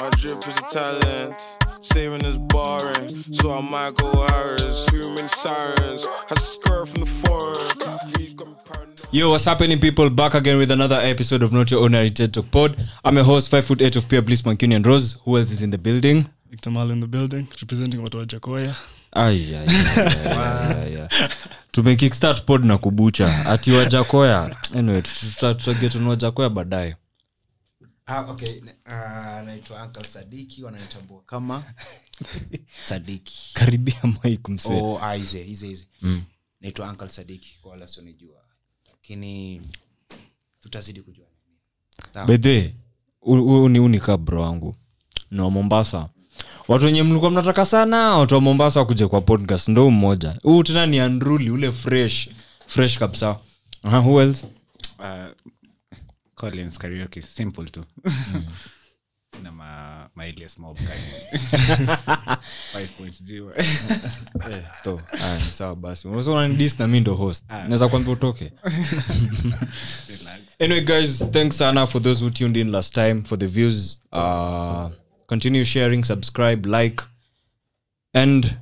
[0.00, 1.40] My drip is a talent.
[1.82, 4.88] Saving is boring, so I might go Harris.
[4.90, 6.04] Human sirens.
[6.28, 7.54] Has a skirt from the paranoid.
[9.12, 10.10] Yo, what's happening, people?
[10.10, 12.76] Back again with another episode of Not Your Ordinary TED Talk Pod.
[13.04, 15.16] I'm your host, five foot eight of Pierre Bliss, Mancunian Rose.
[15.24, 16.28] Who else is in the building?
[16.50, 18.74] Victor Mal in the building representing watu wa Jakoya.
[19.12, 21.28] Ay, ay, ay, ay, ay, ay.
[21.72, 26.96] tumekickstart pod na kubucha ati wajakoya anyway tutagetunua wajakoya baadaye
[28.06, 28.60] Ah, okay.
[28.86, 31.64] Uh, naitwa Uncle Sadiki wananitambua kama
[32.88, 33.50] Sadiki.
[33.54, 34.80] karibia mik msee.
[34.82, 35.86] Oh, ah, ize, ize, ize.
[36.60, 38.40] Naitwa Uncle Sadiki kwa wala sionijua
[38.92, 39.60] Lakini
[40.60, 41.26] tutazidi kujua.
[42.26, 42.74] Bedhe
[43.68, 44.76] ni unika bro wangu.
[45.30, 46.08] Na mombasa.
[46.68, 50.38] Watu wenye mlikuwa mnataka sana watu wa mombasa wakuja kwa podcast ndo mmoja.
[50.42, 52.28] Huu tena ni andruli ule fresh
[52.66, 53.38] fresh kabisa.
[53.84, 54.46] Uh, who else?
[54.98, 55.04] Uh,
[56.44, 57.22] collins karaoke.
[57.22, 57.84] Simple tu.
[59.42, 60.08] Na ma,
[60.58, 60.78] mob.
[62.72, 63.50] Five points juu.
[64.50, 64.64] Eh,
[65.46, 66.08] ni sawa basi.
[66.08, 67.44] Unanidis na mi ndo host.
[67.50, 68.52] Naweza kwambia utoke.
[70.60, 73.98] Anyway guys thanks sana for those who tuned in last time for the views.
[74.12, 74.90] Uh,
[75.26, 77.04] continue sharing subscribe like
[78.12, 78.56] and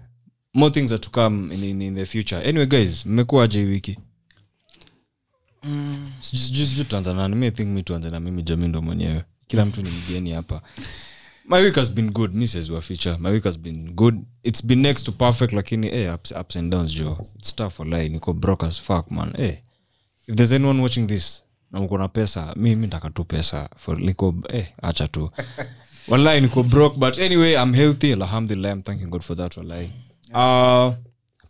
[0.54, 2.48] more things are to come in, in, in the future.
[2.48, 3.98] Anyway guys mmekuwaje hii wiki?
[5.62, 7.34] Sijui- sijui- sijui tuanza nani?
[7.36, 9.24] Mi think mi tuanze na mimi jami ndo mwenyewe.
[9.46, 10.62] Kila mtu ni mgeni hapa.
[11.48, 13.18] My week has been good mi siwezi waficha.
[13.18, 14.14] My week has been good.
[14.42, 17.26] It's been next to perfect lakini eh, ups, ups and downs jo.
[17.38, 19.32] It's tough olai niko broke as fuck man.
[19.38, 19.56] Eh.
[20.26, 24.00] If there's anyone watching this na uko na pesa mi mi ntaka tu pesa for
[24.00, 25.30] niko eh acha tu.
[26.08, 28.12] Wallahi niko broke but anyway i'm healthy.
[28.12, 29.92] Alhamdulillah i'm thanking god for that wallahi.
[30.34, 30.94] Uh,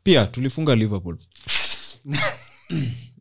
[0.03, 1.17] pia tulifunga liverpool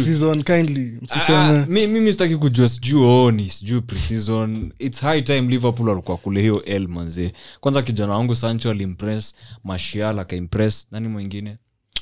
[1.10, 4.72] Ah, mimi sitaki kujua sijuu oni sijuu preseason.
[4.78, 7.32] Its high time liverpool alikuwa kule hiyo l manze.
[7.60, 11.58] Kwanza kijana wangu sancho alimpress mashial akaimpress nani mwingine?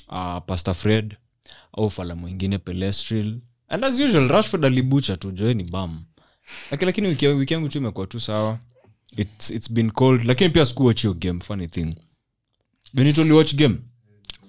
[0.09, 1.17] Uh, pastor fred
[1.79, 6.05] au fala mwingine pelestril and as usual rashford alibucha tu joeni bam.
[6.71, 8.59] Lakini lakini wiki wiki yangu tu imekuwa tu sawa.
[9.17, 10.25] It's, it's been cold.
[10.25, 11.95] Lakini pia sikuwatch hiyo game funny thing.
[12.95, 13.79] Benito uliwatch game.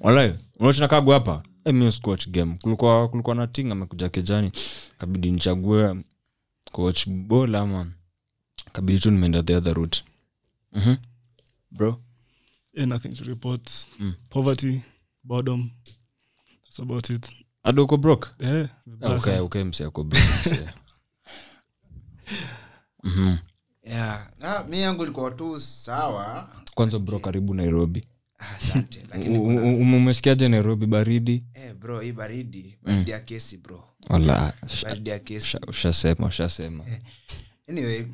[0.01, 1.91] Walai unawatch na hapa Eh, mi
[2.31, 4.51] game kulikuwa kulikuwa na ting amekuja kejani
[4.97, 5.95] kabidi nichague
[6.71, 7.91] coach bol ama
[8.73, 10.03] kabidi tu nimeenda the other route
[10.73, 10.97] mm-hmm.
[11.71, 12.01] bro
[12.73, 13.71] yeah, nothing to report.
[14.29, 14.81] Poverty,
[15.23, 15.69] boredom.
[16.63, 17.31] That's about it.
[17.63, 18.69] adoko brok yeah,
[19.01, 20.69] okay, okay, mse ako broke, mse.
[23.03, 23.37] Mhm.
[23.83, 24.27] Yeah.
[24.41, 26.49] Ah, mi yangu ilikuwa tu sawa.
[26.75, 28.14] kwanza bro karibu nairobi Ah,
[28.57, 29.05] Asante.
[29.09, 29.37] Lakini
[29.97, 33.83] umesikiaje nairobi baridi eh, bro, hii baridi, baridi ya kesi bro.
[34.09, 35.57] wala Baridi ya kesi.
[35.57, 36.85] usha- ushasema ushasema
[37.69, 38.05] Anyway,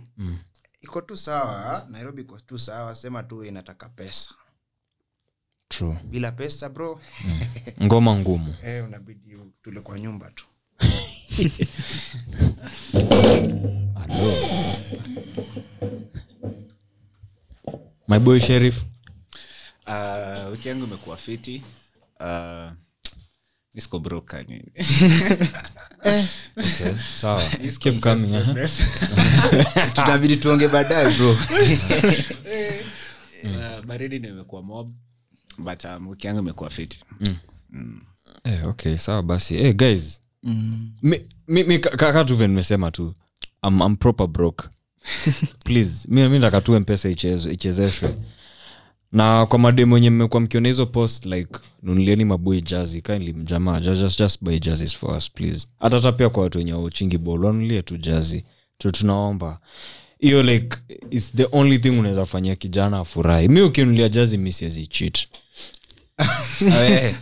[0.81, 1.87] iko tu sawa.
[1.89, 2.95] Nairobi iko tu sawa.
[2.95, 4.29] Sema tu inataka pesa.
[5.67, 6.99] true Bila pesa bro,
[7.83, 10.45] ngoma ngumu eh, unabidi tule kwa nyumba tu.
[12.91, 14.33] Hello.
[18.07, 18.83] my boy sheriff
[19.91, 21.61] Uh, wiki yangu imekuwa fiti.
[22.19, 22.71] Uh,
[23.73, 24.71] nisiko broka nini
[26.57, 27.43] okay, sawa.
[27.79, 28.69] Keep coming eh?
[29.93, 31.31] Tutabidi tuonge baadaye bro.
[33.43, 34.89] uh, baridi ndio imekuwa mob
[35.57, 36.99] but um, wiki yangu imekuwa fiti.
[38.43, 39.55] Eh, okay sawa basi.
[39.57, 40.21] Eh, guys.
[41.01, 43.13] Mi, mi, mi ka- kaka tu vile nimesema tu
[43.63, 44.63] I'm, I'm proper broke.
[45.65, 48.15] Please mi mi nataka tu mpesa ichezeshwe ichezeshwe
[49.11, 53.01] na kwa mademu wenye mmekuwa mkiona hizo post like nunulieni mabui jazi.
[53.01, 55.67] Kindly mjamaa just, just, just buy jazis for us please.
[55.79, 58.43] Hata hata pia kwa watu wenye wauchingi bol wanulie tu jazi.
[58.77, 59.59] Tu tunaomba.
[60.19, 60.77] Hiyo like
[61.09, 63.47] its the only thing unaweza fanyia kijana afurahi.
[63.47, 64.89] Mi ukinulia jazi mi siwezi
[66.61, 67.15] Eh,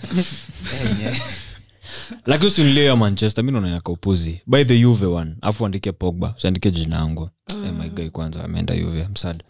[2.25, 5.35] lakini usinulie ya manchester mi naona yakaupuzi by the uve one.
[5.41, 6.33] Afu andike pogba.
[6.37, 7.29] Usiandike jina yangu.
[7.49, 9.43] Eh, my guy kwanza ameenda uve msad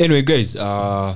[0.00, 1.14] anyway guys uh,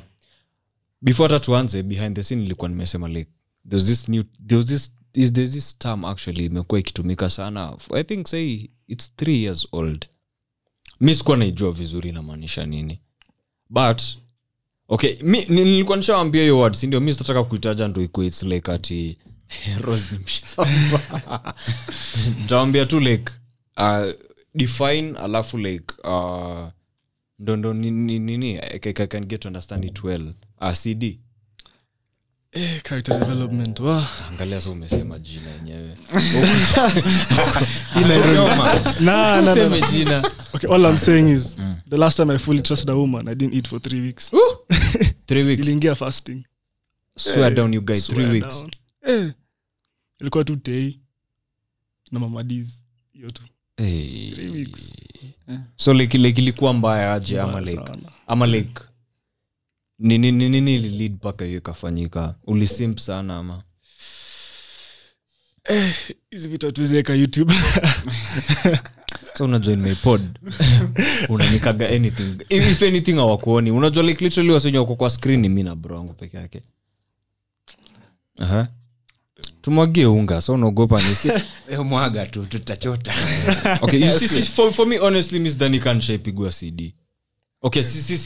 [1.03, 3.31] before hata tuanze behind the scene ilikuwa nimesema like
[3.69, 7.77] there's this new there's this is there's this term actually imekuwa ikitumika sana?
[7.95, 10.07] I think say it's three years old.
[11.01, 13.01] Mi sikuwa naijua vizuri inamaanisha nini.
[13.71, 14.03] But
[14.89, 19.19] okay mi nilikuwa nishawambia hiyo word sindio mi sitataka kuitaja ndo ikuwe its like ati
[19.85, 21.55] rose mshamba.
[22.45, 23.33] Ntawambia tu like
[23.77, 24.13] uh,
[24.55, 26.69] define alafu like uh,
[27.39, 31.19] ndo ndo nini nini I, I, I can get to understand it well uh, cd
[32.53, 33.81] Eh, character development.
[33.81, 34.09] Wah.
[34.31, 35.97] angalia sa umesema jina yenyewe.
[39.01, 39.91] Nah, nah, nah, Useme nah.
[39.91, 41.57] jina Okay, all I'm saying is
[41.89, 44.31] the last time I fully trusted a woman, I didn't eat for three weeks.
[45.27, 46.45] three weeks Iliingia fasting.
[47.17, 48.71] swear down you guys three Swear weeks down.
[49.07, 49.33] Eh.
[50.21, 51.01] Ilikuwa tu tei
[52.13, 52.81] na mamadiz
[53.13, 53.43] hiyo tu
[53.77, 54.31] Hey.
[54.31, 54.93] Three weeks.
[55.77, 58.13] so like, like ilikuwa mbaya aje ama Mbaya like sana.
[58.27, 58.81] ama like
[60.01, 62.35] nini nini nini ililid mpaka hiyo ikafanyika?
[62.47, 63.63] Ulisimp sana ama?
[66.31, 67.55] Hizi vitu hatuweziweka youtube.
[69.35, 70.21] So unajua in my pod
[71.29, 72.37] unanikaga anything.
[72.49, 75.97] If, if anything awakuoni unajua like literally wasenye wako kwa screen ni mi na bro
[75.97, 76.63] wangu peke yake.
[78.39, 78.69] Aha.
[79.61, 81.29] tumwagie unga so unaogopa ni si
[81.71, 83.15] Eh, tu tutachota.
[83.81, 86.95] Okay you see, see, for, for me honestly miss dani kanshaipigwa cd
[87.63, 88.17] okay si- si-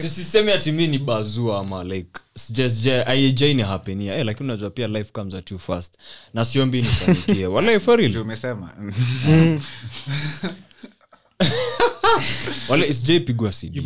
[0.00, 2.10] ati- si- ati mi ni bazua ama like
[3.62, 5.94] hapenia eh, lakini unajua pia life comes at you fast.
[6.34, 7.46] Na siombi nifanikie.
[12.68, 13.80] Walai sijaipigwa cd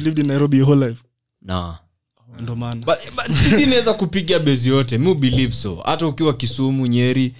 [3.94, 4.98] kupiga bezi yote.
[4.98, 5.76] Mi believe so.
[5.84, 7.34] Hata ukiwa kisumu nyeri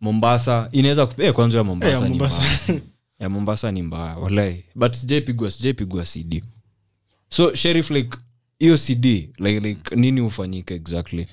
[0.00, 2.42] mombasa inaweza eh, kwanza ya mombasa, hey, ya ni Mombasa.
[3.20, 6.44] ya mombasa ni mbaya walai but sijaipigwa sijaipigwa cd
[7.28, 8.18] so sherif like
[8.58, 9.04] hiyo cd
[9.38, 11.28] like, like nini hufanyika exactly?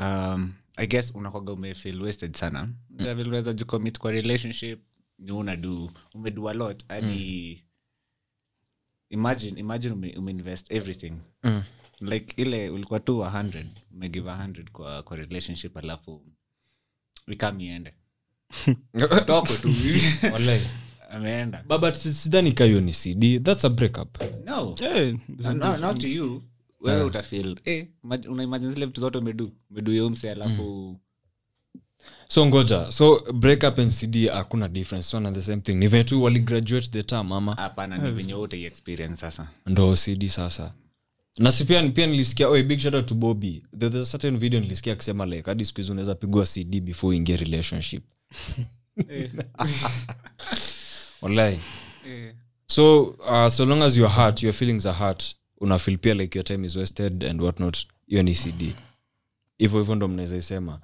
[0.00, 2.66] Um, i guess unakwaga umefeel wasted sana.
[2.90, 2.96] Mm.
[2.98, 4.80] vile unaweza jicommit kwa relationship
[5.18, 6.84] ni unadu umedu a lot.
[6.88, 7.64] Hadi
[9.10, 11.12] imagine imagine ume, umeinvest everything.
[11.42, 11.62] Mm.
[12.00, 16.26] like ile ulikuwa tu 100 umegive 100 kwa, kwa relationship alafu
[17.26, 17.94] ikam iende
[19.26, 19.68] toko tu.
[21.10, 21.64] Ameenda.
[21.68, 24.18] But sidhani kayo ni cd thats a breakup.
[24.44, 24.74] No.
[24.80, 25.12] Yeah,
[25.54, 26.42] no, not to you.
[26.80, 27.56] Wewe utafeel.
[27.64, 30.96] Eh, imag- una zile vitu zote umedu umedu yomse alafu mm.
[32.28, 32.92] So ngoja.
[32.92, 35.08] So breakup and cd hakuna difference.
[35.08, 35.74] So na the same thing.
[35.74, 37.54] Ni venye tu waligraduate the term ama?
[37.54, 39.48] Hapana ni venye wote experience sasa.
[39.66, 40.72] Ndo cd sasa.
[41.38, 43.62] Na si pia, pia nilisikia oh, big shout out to bobby.
[43.78, 47.36] There's a certain video nilisikia akisema like hadi siku hizi unaweza pigwa cd before uingie
[47.36, 48.04] relationship
[51.22, 51.60] walai
[52.66, 56.44] so uh, so long as your heart your feelings are hurt unafeel pia like your
[56.44, 58.74] time is wasted and whatnot hiyo ni cd
[59.58, 60.80] hivyo hivyo ndo mnaweza isema.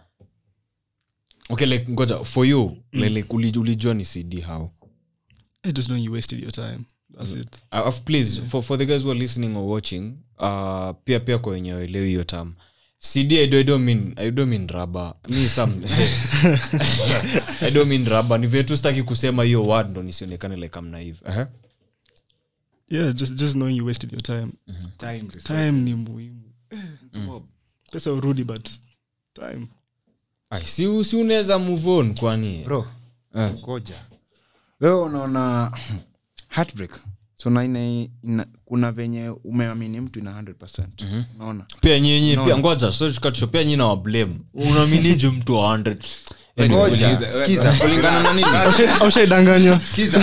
[1.48, 4.70] Okay like ngoja for you like, like ulij- ulijua ni cd how?
[5.62, 6.78] I just know you wasted your time.
[7.18, 7.62] That's it.
[7.72, 8.48] Uh, please yeah.
[8.50, 12.08] for, for the guys who are listening or watching uh, pia pia kwa wenye waelewi
[12.08, 12.54] hiyo tam
[13.04, 15.84] cd I don't, I don't mean, I don't mean raba mi some
[17.60, 20.88] I don't mean raba ni vile tu sitaki kusema hiyo word ndo nisionekane like I'm
[20.88, 21.18] naive.
[21.24, 21.46] Uh-huh.
[22.88, 24.52] yeah just, just knowing you wasted your time.
[24.98, 25.44] Time resource.
[25.44, 26.42] time ni muhimu.
[27.92, 28.68] Pesa urudi but
[29.32, 29.66] time.
[30.50, 32.62] Ai, si, si unaweza move on kwani?
[32.64, 32.86] Bro
[33.36, 33.94] ngoja.
[33.94, 34.18] Uh.
[34.80, 35.72] wewe unaona
[36.56, 37.00] heartbreak
[37.36, 40.84] so na ina, ina, kuna venye umeamini mtu ina 100
[41.36, 41.64] unaona?
[41.80, 45.96] Pia nyinyi pia ngoja so tukatisho pia nyinyi na wablame unaminije mtu wa 100
[46.70, 47.32] ngoja.
[47.32, 48.46] Sikiza kulingana na nini?
[49.00, 49.80] Aushaidanganywa.
[49.80, 50.22] Sikiza.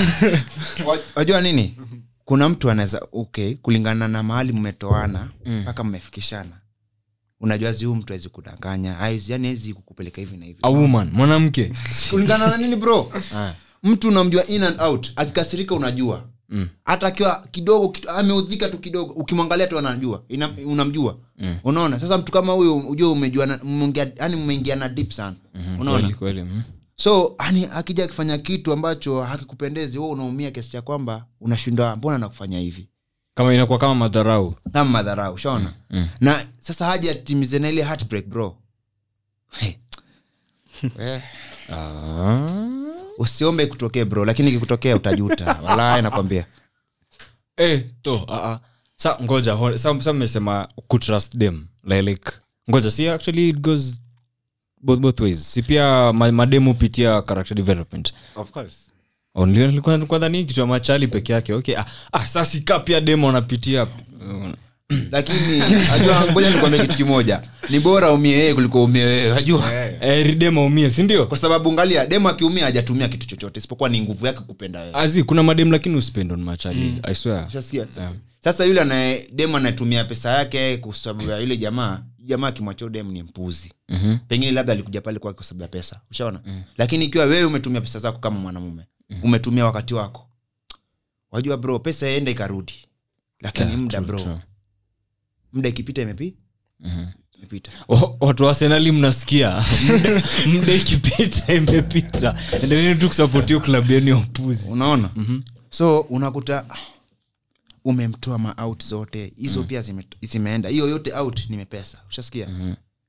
[1.15, 1.77] Wajua nini?
[2.25, 6.51] Kuna mtu anaweza okay kulingana na mahali mmetoana mpaka mmefikishana.
[7.41, 8.93] Unajua ziu mtu awezi kudanganya.
[8.93, 10.59] Hawezi- yani awezi kukupeleka hivi na hivi.
[10.61, 11.71] A woman mwanamke.
[12.09, 13.11] Kulingana na nini bro?
[13.35, 13.53] Ah.
[13.83, 16.67] mtu unamjua in and out akikasirika unajua Mm.
[16.85, 19.13] hata akiwa kidogo ameudhika tu kidogo.
[19.13, 20.23] Ukimwangalia tu anajua.
[20.65, 21.17] Unamjua.
[21.37, 21.57] Mm.
[21.63, 21.99] unaona?
[21.99, 23.59] Sasa mtu kama huyo ujue umejua
[24.19, 25.35] yani mmeingia na deep sana.
[25.79, 25.99] Unaona?
[26.01, 26.63] Kweli kweli mm.
[26.95, 32.59] so yani akija akifanya kitu ambacho hakikupendezi wewe unaumia kiasi cha kwamba unashindwa mbona nakufanya
[32.59, 32.87] hivi?
[33.35, 34.55] Kama inakuwa kama madharau.
[34.73, 35.73] Kama madharau ushaona?
[35.89, 36.07] Mm.
[36.21, 38.57] na sasa haja atimizena ile heartbreak bro.
[39.59, 39.73] Hey.
[40.99, 41.21] Eh,
[41.73, 42.67] ah.
[43.17, 45.59] usiombe kutokee bro lakini ikikutokea utajuta.
[45.65, 46.45] Wala nakwambia.
[47.57, 48.55] Hey, to uh, uh.
[48.95, 51.67] sa ngoja sa sa mmesema kutrust them.
[51.83, 52.31] Like,
[52.69, 54.01] ngoja si actually it goes
[54.81, 55.53] both, both ways.
[55.53, 58.13] Si pia mademu pitia character development.
[58.35, 58.91] Of course.
[60.07, 61.75] Kwadhani kitu ya machali peke yake okay.
[61.77, 64.49] Ah, ah, sasika pia demo anapitia uh,
[65.11, 67.41] lakini najua ngoja nikwambia kitu kimoja.
[67.69, 72.05] Ni bora umie yeye kuliko umie wewe najua eh, ridema umie sindio kwa sababu ngalia
[72.05, 74.91] demu akiumia hajatumia kitu chochote isipokuwa ni nguvu yake kupenda wewe.
[74.95, 77.47] Azi kuna madem lakini uspend on machali i swear.
[77.47, 77.87] Ushasikia?
[77.97, 78.13] Yeah.
[78.43, 83.11] sasa yule anaye demu anayetumia pesa yake kwa sababu ya yule jamaa jamaa akimwachia demu
[83.11, 83.73] ni mpuzi.
[83.89, 84.17] Mhm.
[84.27, 86.39] pengine labda alikuja pale kwake kwa sababu ya pesa ushaona?
[86.77, 88.83] Lakini ikiwa wewe umetumia pesa zako kama mwanamume
[89.23, 90.27] umetumia wakati wako.
[91.31, 92.73] Wajua bro pesa iende ikarudi.
[93.41, 94.37] Lakini Yeah, muda bro true.
[95.53, 96.35] Muda ikipita imepi
[96.79, 97.05] Mhm.
[97.87, 99.63] Wa- watu wasenali mnasikia?
[100.53, 102.35] Muda- ikipita imepita.
[102.63, 104.71] Endeleni tu kusapotio klabu yenu ya upuzi.
[104.71, 105.09] Unaona?
[105.69, 106.77] So unakuta ah,
[107.85, 109.33] umemtoa maout zote.
[109.37, 110.69] Hizo pia zime, zimeenda.
[110.69, 112.47] Hiyo yote out nimepesa ushasikia?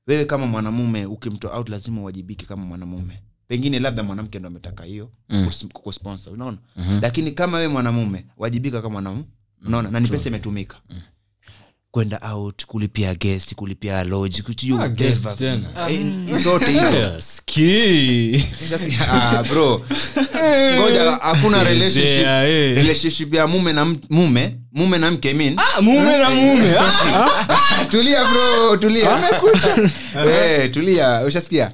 [0.07, 3.19] Wewe kama mwanamume ukimtoa out lazima uwajibike kama mwanamume.
[3.47, 6.57] Pengine labda mwanamke ndo ametaka hiyo kus- kukusponsor unaona?
[7.01, 9.25] Lakini kama wewe mwanamume wajibika kama mwanamume.
[9.65, 9.91] Unaona?
[9.91, 10.77] Na ni pesa imetumika
[11.93, 14.43] kwenda out kulipia guest kulipia lodge
[14.81, 15.69] Ah, guest tena.
[16.43, 17.21] zote hizo.
[17.35, 18.45] Ski.
[18.69, 19.85] Sasa, ah, bro.
[20.79, 22.75] Ngoja hakuna relationship Yeah, eh.
[22.75, 24.55] relationship ya mume na m- mume?
[24.71, 25.57] Mume na mke I mean.
[25.81, 26.71] mume na mume.
[27.89, 29.19] tulia bro tulia.
[30.27, 31.71] Eh, tulia ushasikia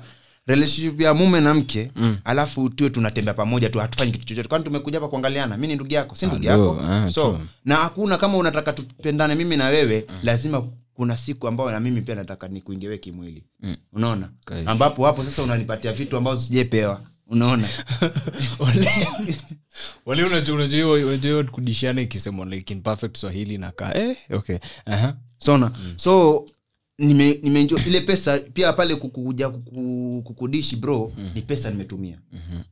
[0.49, 1.91] relationship ya mume na mke
[2.23, 4.47] alafu tuwe tunatembea pamoja tu hatufanyi kitu chochote.
[4.49, 5.57] Kwani tumekuja hapa kuangaliana?
[5.57, 6.79] Mi ni ndugu yako si ndugu yako?
[6.81, 7.39] ah, so true.
[7.65, 12.15] na hakuna kama unataka tupendane mimi na wewe lazima kuna siku ambayo na mimi pia
[12.15, 13.43] nataka nikuingewe kimwili.
[13.93, 14.29] Unaona?
[14.47, 14.63] Okay.
[14.65, 17.67] ambapo hapo sasa unanipatia vitu ambazo sijepewa unaona?
[20.05, 24.57] Wale unajua unajua hiyo- unajua hiyo kudishiana ikisemwa like in perfect swahili nakaa eh, okay
[24.85, 25.15] Aha.
[25.37, 26.45] sona so
[26.99, 32.19] nime, nimeenjoy ile pesa pia pale kukuja kuku, kukudishi bro ni pesa nimetumia.
[32.31, 32.63] Mm-hmm.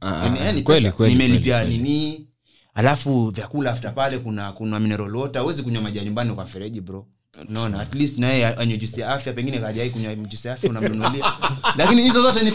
[0.00, 2.26] ah, Yaani, ah, yaani pesa, kweli, nimelipia nini?
[2.74, 6.80] alafu vyakula afta pale kuna kuna mineral water huwezi kunywa maji ya nyumbani kwa mfereji
[6.80, 7.06] bro.
[7.48, 7.80] Unaona?
[7.80, 11.32] At least naye anywe juisi ya afya pengine kajai kunywa juisi ya afya unamnunulia.
[11.78, 12.52] Lakini hizo zote ni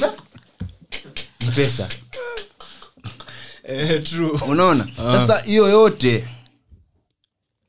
[1.56, 1.90] pesa.
[3.64, 4.04] Eh,
[4.50, 4.88] unaona?
[4.96, 6.28] Sasa hiyo yote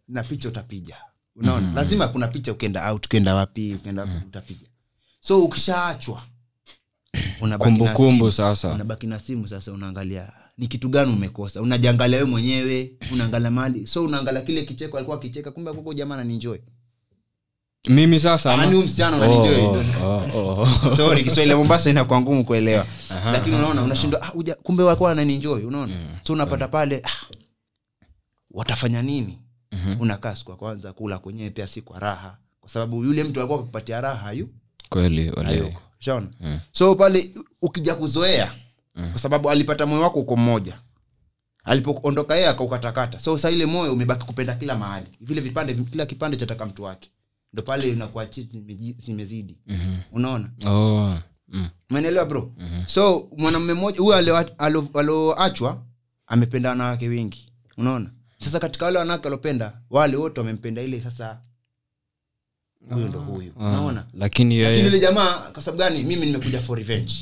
[0.08, 0.96] na picha utapiga
[1.36, 1.72] unaona?
[1.72, 4.66] Lazima kuna picha ukienda out ukienda wapi ukienda wapi utapiga.
[5.20, 6.22] So ukishaachwa
[7.58, 8.68] kumbukumbu sasa.
[8.68, 11.62] Unabaki na simu sasa unaangalia ni kitu gani umekosa?
[11.62, 16.58] Unajiangalia we mwenyewe unaangalia mali so unaangalia kile kicheko alikuwa akicheka kumbe kuko jamaa ananienjoy
[17.88, 19.42] mimi sasa ama- Yaani msichana Oh,
[20.04, 20.96] oh, oh, oh.
[20.96, 22.86] sorry kiswahili mombasa inakuwa ngumu kuelewa.
[23.32, 25.94] Lakini unaona unashindwa ah, kumbe wakuwa ananienjoy unaona?
[26.22, 27.26] So unapata pale ah,
[28.50, 29.38] watafanya nini
[30.00, 33.60] unakaa siku ya kwanza kula kwenyewe pia si kwa raha kwa sababu yule mtu alikuwa
[33.60, 34.48] akupatia raha hayu
[34.88, 36.26] kweli hayuko shaona
[36.72, 38.52] so pale ukija kuzoea
[38.94, 40.78] kwa sababu alipata moyo wako uko mmoja.
[41.64, 43.20] Alipoondoka yeye akaukatakata.
[43.20, 45.06] So sa ile moyo umebaki kupenda kila mahali.
[45.20, 47.10] Vile vipande kila kipande chataka mtu wake.
[47.52, 48.48] Ndo pale inakuwa chi
[49.66, 49.98] mm-hmm.
[50.12, 50.50] unaona?
[50.66, 51.18] Oh.
[51.48, 51.68] mm.
[51.90, 52.52] umeelewa bro?
[52.86, 54.16] So mwanamume mmoja huyo
[54.58, 55.82] alioachwa
[56.26, 57.52] amependa wanawake wengi.
[57.76, 58.10] Unaona
[58.44, 61.38] sasa katika wale wanawake waliopenda wale wote wamempenda ile sasa
[62.90, 64.06] huyo ndo huyu Ah, unaona?
[64.14, 66.02] Lakini lakini yule jamaa kwa sababu gani?
[66.02, 67.14] Mimi nimekuja for revenge.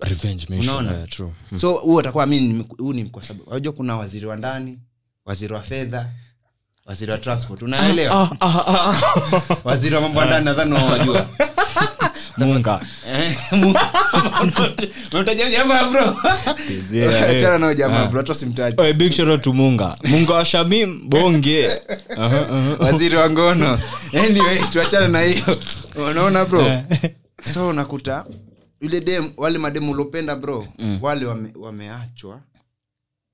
[0.00, 1.06] Revenge mission, Unaona?
[1.06, 1.32] true.
[1.56, 4.78] so huo atakuwa mi huu ni kwa sababu unajua kuna waziri wa ndani
[5.24, 6.08] waziri wa fedha
[6.86, 7.62] waziri wa transport.
[7.62, 8.36] Unaelewa?
[9.64, 11.28] Waziri wa mambo ya ndani nadhani unawajua
[12.36, 13.36] munga Eh,
[17.96, 18.06] Ah.
[18.92, 19.96] big shout out to munga.
[20.04, 21.68] Munga wa shamim bonge
[22.78, 23.78] waziri wa ngono.
[24.12, 25.60] Anyway tuachane na hiyo.
[26.10, 26.82] Unaona bro?
[27.52, 28.26] So unakuta
[28.80, 30.66] yule dem wale mademu uliopenda bro
[31.00, 32.40] wale wame, wameachwa.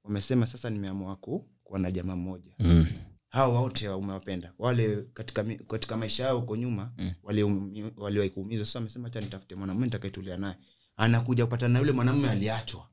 [0.05, 2.51] Wamesema sasa nimeamua ku kuwa na jamaa mmoja.
[2.59, 2.87] Mm.
[3.37, 4.53] Hao wote umewapenda.
[4.59, 6.91] Wale katika, katika maisha yao huko nyuma
[7.23, 8.67] waliwahi wali kuumizwa.
[8.67, 10.55] Sasa amesema hacha nitafute mwanamume nitakaetulia naye.
[10.97, 12.87] Anakuja kupatana na yule mwanamume aliachwa.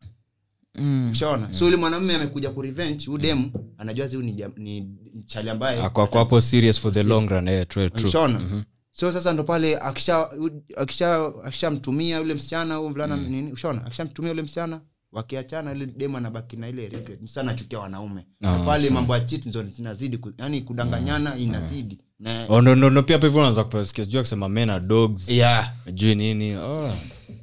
[1.11, 1.53] Ushaona?
[1.53, 4.81] So yule mwanamume amekuja kurevenge huu demu anajua zi ni, ni,
[5.13, 5.81] ni chali ambaye
[6.17, 8.09] hapo serious for the long run yeah, true, true.
[8.09, 8.65] ushaona?
[8.91, 10.29] So sasa ndo pale akisha
[10.77, 13.85] akisha akishamtumia yule msichana huyu mvulana nini ushaona?
[13.85, 14.81] Akishamtumia yule msichana
[15.13, 17.25] wakiachana ile demu anabaki na ile regret.
[17.27, 18.25] Sana chukia wanaume.
[18.41, 21.99] Ah, Na pale mambo ya cheat ndo zinazidi ku, yani kudanganyana inazidi.
[22.19, 25.29] Na Oh, no, no, ndo pia hivyo unaanza kupesikia sijui akisema men are dogs.
[25.29, 25.73] Yeah.
[25.93, 26.55] Jui nini.
[26.55, 26.93] Oh.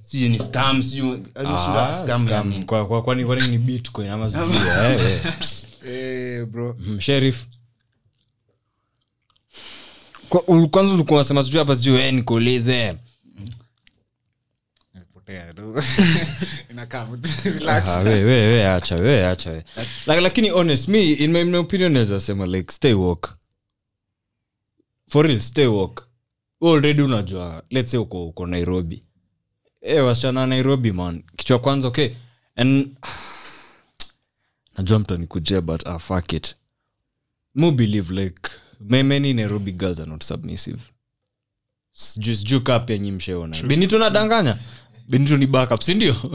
[0.02, 2.52] sijui ni scam sijui Ah, scam scam.
[2.52, 2.64] Yani.
[2.64, 4.44] Kwa- kwa- kwani kwani ni bitcoin ama sijui?
[4.84, 5.24] Eh,
[5.84, 6.40] eh.
[6.40, 6.76] eh bro.
[6.80, 7.44] Mm, sheriff
[10.28, 12.94] Kwa- kwanza ulikuwa unasema sijui hapa sijui eh, nikuulize Potea tu.
[12.94, 13.28] Inakaa mtu- relax.
[14.46, 15.19] Ah, we, we, we,
[18.66, 19.64] acha we acha.
[20.06, 23.36] Like, lakini honest me in my, in my opinion naweza sema like stay walk
[25.08, 26.06] for real stay walk
[26.62, 29.02] already unajua let's say uko, uko nairobi.
[29.80, 31.22] E, wasichana wa nairobi man.
[31.36, 32.10] Kichwa kwanza okay.
[32.56, 32.96] And
[34.78, 36.54] najua mtanikujia but uh, fuck it.
[37.54, 40.78] Mu believe like many nairobi girls are not submissive.
[41.92, 43.62] Sijui sijui nyi mshaona.
[43.62, 44.58] Benito nadanganya
[45.10, 46.16] benito ni backup sindio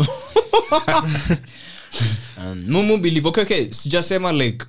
[2.38, 4.66] um, mumu believe okay, okay sijasema like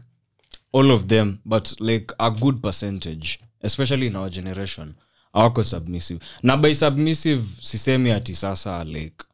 [0.72, 4.94] all of them but like a good percentage especially in our generation
[5.36, 6.20] awako submissive.
[6.42, 9.24] Na by submissive sisemi ati sasa like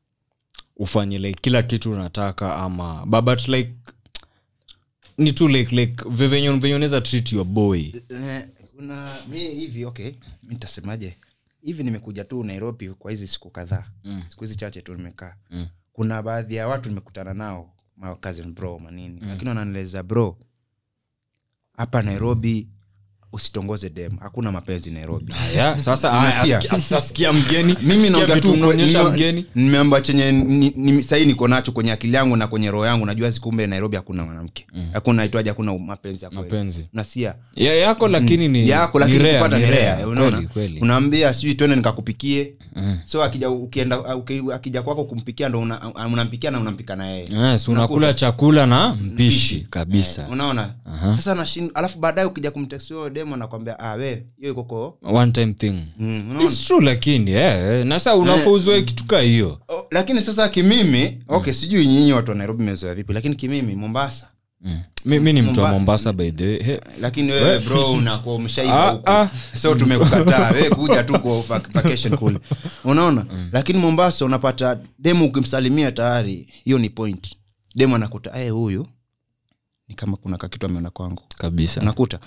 [0.76, 3.72] ufanye like kila kitu unataka ama but like
[5.18, 7.92] ni tu like like venye venye unaweza treat your boy.
[8.10, 8.18] Uh,
[8.78, 10.12] una mi hivi okay
[10.42, 11.16] nitasemaje
[11.62, 14.22] hivi nimekuja tu nairobi kwa hizi siku kadhaa Mm.
[14.28, 15.68] siku hizi chache tu nimekaa Mm.
[15.92, 18.18] kuna baadhi ya watu nimekutana nao ma
[18.54, 20.38] bro manini lakini wananieleza bro
[21.76, 22.68] hapa nairobi
[23.32, 25.32] usitongoze dem hakuna mapenzi nairobi.
[25.54, 26.60] Yeah, sasa aya,
[27.00, 27.76] sikia mgeni.
[27.82, 28.48] Mimi naongea tu
[29.10, 29.46] mgeni.
[29.54, 33.06] Nimeamba chenye ni- ni- sahii niko nacho kwenye akili yangu na kwenye roho yangu.
[33.06, 34.66] Najua sikumbe nairobi hakuna mwanamke.
[34.92, 36.86] Hakuna itwaje hakuna mapenzi mapenzi.
[36.92, 39.64] Nasia ya, yako lakini ni yako lakini kupata ni
[40.04, 40.36] unaona?
[40.82, 42.52] Unaambia sijui twende nikakupikie.
[42.76, 42.98] Mm.
[43.04, 45.80] so akija ukienda uki- akija kwako kumpikia ndo una-
[46.50, 47.28] na unampika na yeye.
[47.50, 50.26] Yes, unakula chakula na mpishi kabisa.
[50.30, 50.74] Unaona?
[50.86, 51.16] Aha.
[51.16, 52.90] sasa nashin alafu baadaye ukija kumtext
[53.22, 55.74] demo anakwambia ah we hiyo ikoko one time thing.
[55.98, 59.58] Mm, It's true lakini eh, na saa unafaa uzoe kitu kaa hiyo.
[59.68, 64.28] Oh, lakini sasa kimimi okay sijui nyinyi watu wa nairobi mezoea vipi lakini kimimi mombasa.
[64.60, 64.80] Mm.
[65.04, 66.12] mi, mi ni mtu wa mombasa.
[66.12, 66.78] By the way hey.
[67.00, 69.10] lakini wewe bro unakuwa umeshaiva Ah, huku.
[69.10, 69.28] ah.
[69.54, 70.50] so tumekukataa.
[70.56, 72.38] We kuja tu kwa vacation kule.
[72.84, 73.26] Unaona?
[73.52, 77.34] Lakini mombasa unapata demu ukimsalimia tayari hiyo ni point.
[77.74, 78.86] Demu anakuta "Eh, huyu
[79.88, 81.22] ni kama kuna kakitu ameona kwangu.
[81.38, 81.80] Kabisa.
[81.80, 82.20] Unakuta.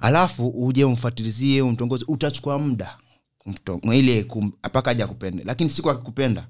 [0.00, 2.98] Alafu uje umfatilizie umtongoze utachukua muda.
[3.92, 4.26] Ile
[4.64, 6.46] mpaka aja kupende lakini siku akikupenda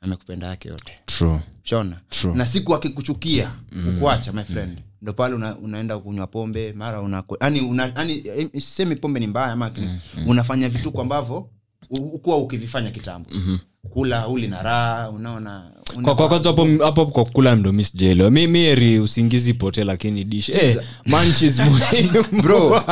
[0.00, 0.92] amekupenda yake yote.
[1.06, 1.40] True.
[1.62, 2.34] Shona True.
[2.34, 3.52] na siku akikuchukia
[3.96, 4.78] ukuacha my friend.
[5.02, 9.70] Ndo pale una, unaenda kunywa pombe mara unani una, eh, sisemi pombe ni mbaya ama
[9.76, 11.50] mm, unafanya vituko ambavyo
[11.90, 13.30] ukuwa ukivifanya kitambo.
[13.32, 13.56] Mhm.
[13.90, 17.84] Kula uli na raha unaona una- kwa kwa kwanza hapo hapo kwa kula ndo mi
[17.84, 18.30] sijaelewa.
[18.30, 20.48] Mi usingizi pote lakini dish.
[20.48, 21.60] Eh manchis
[22.42, 22.82] bro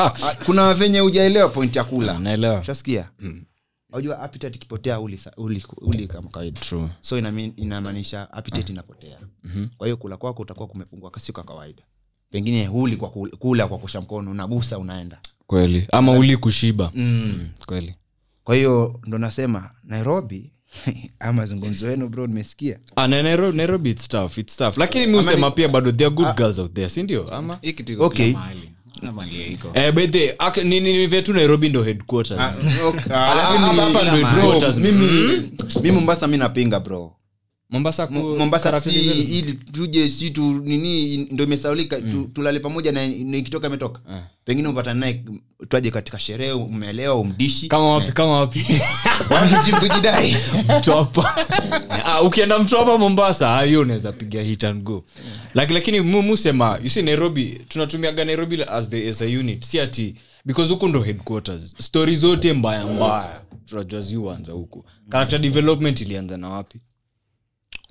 [0.47, 2.19] kuna venye ujaelewa point ya kula.
[2.19, 2.61] Naelewa.
[2.61, 3.09] Ushasikia?
[3.93, 6.61] Unajua appetite ikipotea uli, uli, uli kama kawaida.
[6.61, 6.89] True.
[7.01, 7.19] So
[7.57, 9.19] inamaanisha appetite inapotea.
[9.79, 11.83] Kwa hiyo kula kwako utakuwa kumepungua kasi kwa kawaida.
[12.31, 15.19] Pengine huli kwa kula, kwa kusha mkono unagusa unaenda.
[15.47, 15.87] Kweli.
[15.93, 16.91] Ama uli kushiba.
[16.95, 17.49] Mm.
[17.67, 17.95] kweli.
[18.45, 20.53] Kwa hiyo ndo nasema nairobi
[21.33, 22.79] mazungumzo wenu bro nimesikia.
[22.97, 24.77] Ah, na nairobi, nairobi it's tough, it's tough.
[24.79, 27.59] lakini mi usema pia bado there are good girls out there sindio ama
[27.99, 28.35] Okay.
[29.75, 29.93] eh,
[31.07, 32.41] vetu nairobi ndo headquarters.
[32.87, 35.43] Okay, ah, hapa- bro, mimi
[35.83, 37.13] mi mombasa mi napinga bro
[37.73, 38.91] mombasa ku- mombasa si
[39.39, 43.05] ili tuje si tu nini ndo imesaulika tu, tulale pamoja na
[43.37, 44.01] ikitoka imetoka.
[44.45, 45.25] Pengine upatane naye
[45.69, 47.69] twaje katika sherehe umeelewa umdishi.
[47.69, 48.67] Kama wapi kama wapi.
[49.31, 50.37] Wamjidai
[50.79, 51.47] mtwapa
[52.05, 55.05] ah, ukienda mtwapa mombasa ah, hiyo unaweza piga hit and go.
[55.55, 59.65] Laki, lakini mu- musema yusi nairobi tunatumiaga nairobi as, the, as a unit.
[59.65, 61.75] Si ati because huku ndo headquarters.
[61.79, 63.41] Stori zote mbaya mbaya.
[63.67, 64.85] Tunajua ziuanza huku.
[65.11, 66.79] Character development ilianza na wapi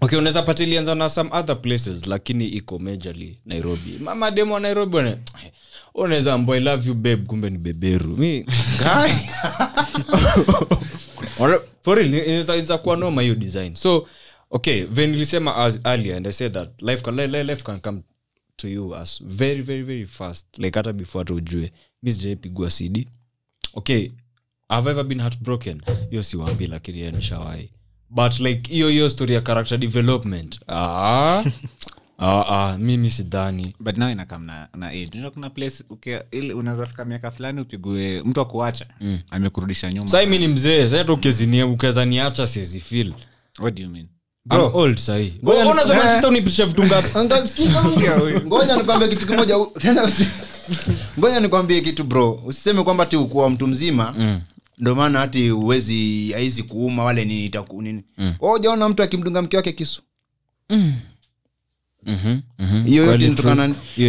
[0.01, 3.97] okay unaweza pata ilianza na some other places lakini iko majorly nairobi.
[3.99, 5.17] Mama demo wa nairobi wane
[5.93, 8.17] unaweza mbo i love you babe kumbe ni beberu.
[8.17, 8.39] Mi
[11.39, 11.61] inaweza-
[12.77, 13.75] kuwa noma hiyo design.
[13.75, 14.07] So
[14.51, 18.01] okay ven nilisema as earlier and i said that life can, life, can come
[18.55, 20.57] to you as very very very fast.
[20.57, 21.71] Like hata before hata ujue.
[22.03, 23.07] Mi sijaipigwa cd
[23.73, 24.09] okay
[24.69, 25.81] have ever been heartbroken?
[26.09, 27.71] Hiyo siwambi lakini nishawahi
[28.11, 31.43] but like hiyo hiyo story ya character development ah,
[32.19, 33.75] ah, ah, mimi sidhani.
[33.79, 35.09] But now inakam na, na age.
[35.13, 36.17] Unajua kuna place okay,
[36.55, 38.85] unaweza fika miaka fulani upigue mtu akuacha
[39.31, 40.07] amekurudisha nyuma.
[40.07, 43.13] Sai mi ni mzee sai hata ukiweza niacha siezi fil
[43.59, 44.07] what do you mean?
[44.51, 44.57] I'm
[45.43, 47.09] Ngoja ni- unajua Manchester unipitisha vitu ngapi?
[47.19, 48.41] Anga- sikiza huyu.
[48.45, 49.55] ngoja nikwambie kitu kimoja.
[51.19, 52.31] Ngoja nikwambie kitu bro.
[52.45, 54.15] Usiseme kwamba ti ukuwa mtu mzima
[54.81, 58.03] ndo maana hati uwezi aizi kuuma wale nini itaku- nini.
[58.17, 58.33] Mm.
[58.39, 60.01] hujaona mtu akimdunga mke wake kisu?
[62.05, 62.83] Mhm, mhm.
[62.85, 63.27] hiyo yote.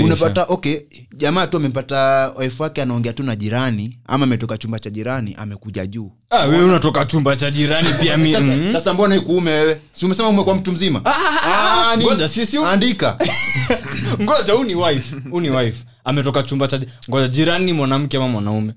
[0.04, 0.78] Unapata okay
[1.16, 5.86] jamaa tu amepata wife wake anaongea tu na jirani ama ametoka chumba cha jirani amekuja
[5.86, 6.12] juu.
[6.30, 8.72] Ah, wewe unatoka chumba cha jirani pia mi sasa, mm.
[8.72, 9.80] sasa mbona ikuume wewe?
[9.92, 11.02] Si umesema umekuwa mtu mzima?
[11.04, 13.18] Ah, ni- ngoja, si- si- andika.
[14.22, 15.84] Ngoja huu ni wife huu ni wife.
[16.04, 16.80] Ametoka chumba cha
[17.10, 18.74] ngoja jirani mwanamke ama mwanaume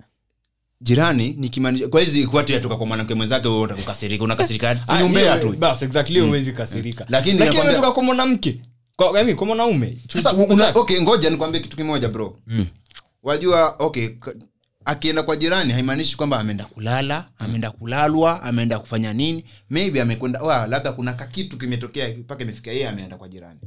[0.81, 4.23] jirani nikimaanisha kwa hizi watu yatoka kwa mwanamke mwenzake wewe utakukasirika.
[4.23, 5.53] Unakasirika si Ah, umbea tu.
[5.53, 7.05] bas exactly hiyo huwezi kasirika.
[7.09, 8.61] Lakini lakini nakwambia- kwa mwanamke.
[8.95, 9.97] Kwa mwanaume.
[10.13, 10.33] Sasa
[10.75, 12.39] okay ngoja nikwambie kitu kimoja bro.
[13.23, 14.09] Wajua okay
[14.85, 19.45] akienda kwa jirani haimaanishi kwamba ameenda kulala ameenda kulalwa ameenda kufanya nini.
[19.69, 23.59] Maybe amekwenda labda kuna kakitu kimetokea mpaka imefika yeye ameenda kwa jirani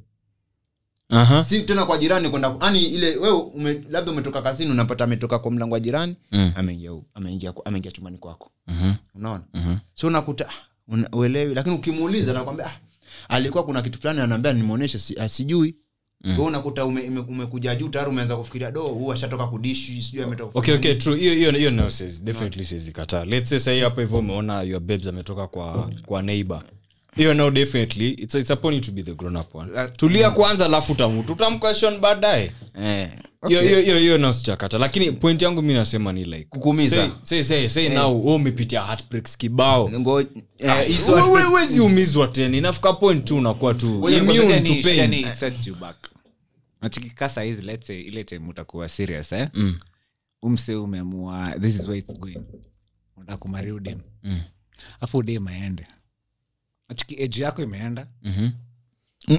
[1.11, 1.45] Aha.
[1.45, 5.51] si tena kwa jirani kwenda yani ile wewe ume, labda umetoka kazini unapata ametoka kwa
[5.51, 6.53] mlango wa jirani Mm.
[6.57, 8.93] ameingia ameingia ameingia chumbani kwako Mhm.
[9.15, 9.77] unaona Mhm.
[9.95, 10.53] so unakuta ah,
[10.89, 12.79] una- uelewi lakini ukimuuliza nakwambia ah,
[13.29, 15.75] alikuwa kuna kitu fulani anaambia nimeonyesha si, asijui
[16.25, 16.33] Mm.
[16.33, 16.41] mm.
[16.41, 20.75] unakuta ume, ume, umekuja juu tayari umeanza kufikiria do huu ashatoka kudishi sijui ametoka okay
[20.75, 24.19] okay true hiyo hiyo hiyo nayo siwezi definitely siwezi kataa let's say sahii hapo hivyo
[24.19, 26.63] umeona your babes ametoka kwa kwa neighbor
[27.19, 28.09] hiyo no definitely.
[28.11, 29.73] It's, it's upon you to be the grown up one.
[29.73, 32.53] La- tulia kwanza alafu utamutu utamquestion baadaye.
[32.83, 33.09] Eh,
[33.49, 33.61] hiyo okay.
[33.69, 36.97] hiyo hiyo hiyo nao sichakata lakini point yangu mi nasema ni like Kukuumiza.
[36.97, 39.91] say, say, say, say now wewe umepitia heartbreaks kibao.
[40.59, 42.57] Eh, wezi umizwa tena.
[42.57, 45.27] Inafika point tu unakuwa tu immune to pain.
[46.81, 47.31] nachikika
[47.63, 49.49] let's say ile time utakuwa serious eh?
[49.55, 49.79] Mm.
[50.43, 52.39] umse umeamua this is where it's going.
[53.73, 54.41] Udem Mm.
[55.01, 55.87] afu udem aende
[56.89, 58.49] nachiki age yako imeenda Mhm.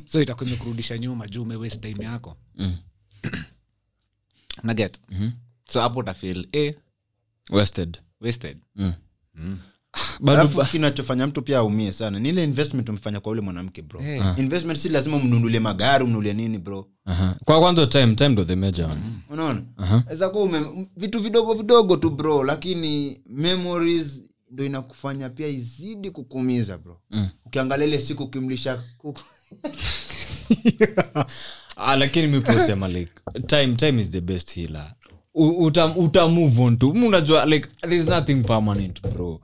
[0.06, 2.78] so itakuwa imekurudisha nyuma juu umewaste time yako Mm.
[4.64, 5.30] naget Mhm.
[5.68, 6.76] so hapo utafil eh,
[7.50, 8.94] wasted wasted Mm.
[9.36, 9.60] Mm.
[10.20, 14.24] bado kinachofanya mtu pia aumie sana ni ile investment umefanya kwa ule mwanamke bro Eh.
[14.38, 17.36] investment si lazima mnunulie magari mnunulie nini bro Aha.
[17.46, 20.30] kwa kwanza time time ndo the major one unaona uh-huh.
[20.30, 27.02] kuwa ume- vitu vidogo vidogo tu bro lakini memories ndo inakufanya pia izidi kukumiza bro.
[27.12, 27.30] Mm.
[27.46, 29.22] ukiangalia ile siku ukimlisha kuku
[31.76, 33.12] ah, lakini miposema like
[33.48, 34.94] time time is the best healer.
[35.34, 36.90] Uta, uta move on tu.
[36.90, 39.42] Unajua like there's nothing permanent bro.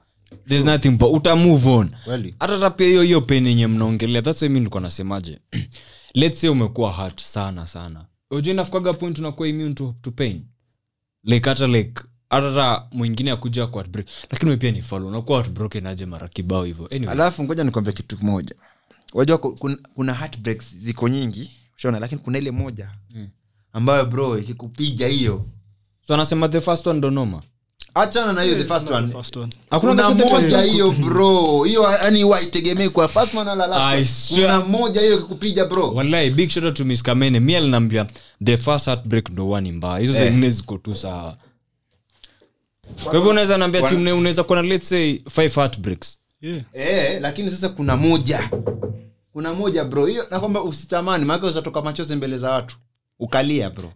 [0.47, 1.91] There's nothing pa, uta move on.
[2.39, 5.39] Hata hata pia hiyo hiyo pain yenye mnaongelea that's why mi nilikuwa nasemaje?
[6.13, 8.05] Let's say umekuwa hurt sana sana.
[8.31, 10.45] Unajua inafikaga point unakuwa immune to, to pain?
[11.23, 12.01] Like hata like
[12.41, 14.07] hata mwingine akuja kwa heartbreak.
[14.31, 16.89] Lakini we pia ni unakuwa heartbroken aje mara kibao hivyo?
[16.95, 17.11] Anyway.
[17.11, 18.55] Alafu ngoja nikwambia kitu moja
[19.13, 22.89] wajua ku- kuna heartbreaks ziko nyingi ushaona lakini kuna ile moja
[23.73, 25.45] ambayo bro ikikupiga hiyo.
[26.07, 27.41] So anasema the first one donoma
[27.95, 29.13] achana na hiyo the first one.
[29.37, 29.53] one.
[29.69, 31.63] Hakuna moja hiyo bro.
[31.63, 34.41] Hiyo yani waitegemei kwa first one last one.
[34.41, 35.91] kuna moja hiyo ikikupiga bro.
[35.91, 37.39] Wallahi big shout out to miss kamene.
[37.39, 38.07] Mi alinambia
[38.43, 39.99] the first heartbreak ndo wani mbaya.
[39.99, 41.37] Hizo zingine ziko tu sawa
[43.03, 46.19] kwa hivyo unaweza naambia timu unaweza kuwa na let's say five heartbreaks.
[46.41, 46.63] Yeah.
[46.73, 48.49] eh, lakini sasa kuna moja.
[49.33, 50.05] Kuna moja bro.
[50.05, 52.75] Hiyo nakwamba usitamani maake uzatoka machozi mbele za watu.
[53.19, 53.93] Ukalia bro.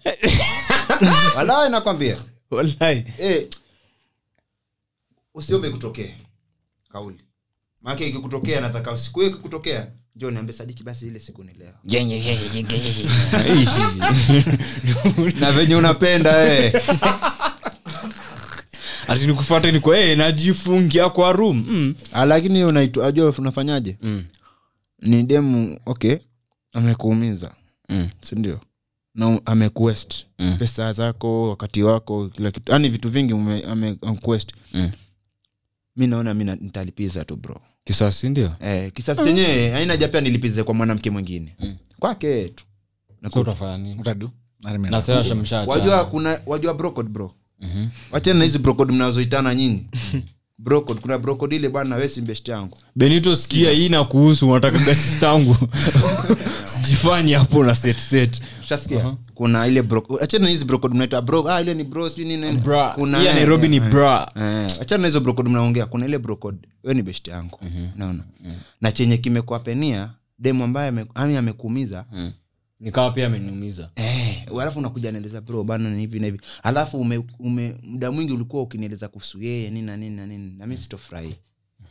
[1.37, 2.17] Walai nakwambia.
[2.51, 3.05] Walai.
[3.19, 3.47] Eh,
[5.33, 6.15] usiombe kutokea.
[6.91, 7.21] Kauli.
[7.81, 9.87] Maake ikikutokea nataka siku hiyo ikikutokea
[10.51, 11.73] sadiki basi ile siku ni leo
[15.39, 16.73] na venye unapenda eh.
[19.09, 21.65] ati nikufuate ni kwa hey, najifungia kwa room.
[21.69, 21.95] Mm.
[22.13, 23.97] Ah, lakini hiyo unaitu- ajua unafanyaje?
[24.01, 24.25] Mm.
[25.01, 26.17] ni demu okay
[26.73, 27.51] amekuumiza.
[27.89, 28.09] Mm.
[28.21, 28.59] sindio
[29.15, 30.55] na amekuest Mm.
[30.59, 32.71] pesa zako wakati wako kila kitu.
[32.71, 34.91] Yani vitu vingi ume- ame- amekuest Mm.
[35.95, 37.61] mi naona mi na- nitalipiza tu bro.
[37.83, 38.51] Kisasi ndio?
[38.61, 41.55] Eh, kisasi chenyewe haina haja pia nilipize kwa mwanamke mwingine.
[41.59, 41.75] Mm.
[41.99, 42.63] kwake tu.
[43.33, 43.99] So utafanya nini?
[44.01, 44.29] Utadu.
[44.89, 45.35] Na sasa
[45.67, 47.87] wajua kuna wajua brocode bro Mhm.
[48.11, 49.85] wachana na hizi brokod mnazoitana nyinyi.
[50.59, 52.77] Brokod kuna brokod ile bana we si yangu.
[52.95, 55.57] Benito sikia hii na kuhusu unataka sistangu
[56.65, 58.41] sijifanye hapo na set set.
[58.61, 59.15] Ushasikia?
[59.35, 59.83] Kuna ile
[60.21, 62.61] achana na hizi brocode mnaita bro ah ile ni bro sijui nini nini.
[62.61, 62.89] Bra.
[62.89, 64.31] kuna ya nairobi ni eh, bra.
[64.35, 67.59] eh, achana na hizo brocode mnaongea kuna ile brocode we ni best yangu.
[67.95, 68.23] Naona.
[68.81, 72.05] Na chenye kimekwapenia demu ambaye ame- amekuumiza
[72.79, 73.91] nikawa pia ameniumiza.
[73.95, 76.41] Eh, alafu unakuja naeleza bro bana ni hivi na hivi.
[76.63, 80.53] Alafu ume, ume muda mwingi ulikuwa ukinieleza kuhusu yeye nini na nini na nini.
[80.57, 81.35] Nami sitofurahi.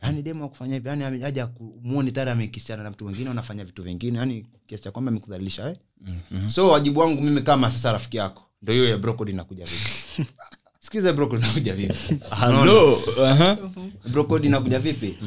[0.03, 1.49] Yani demo akufanya hivi yani aja
[1.83, 4.19] muoni tayari amekisiana na mtu mwingine anafanya vitu vingine.
[4.19, 5.77] Yani kiasi cha kwamba amekudhalilisha we
[6.49, 10.31] so wajibu wangu mimi kama sasa rafiki yako ndo hiyo ya brokodi inakuja vipi?
[10.81, 11.95] Sikiza brokodi inakuja vipi?
[12.31, 12.99] Halo.
[14.13, 15.19] Brocode inakuja vipi?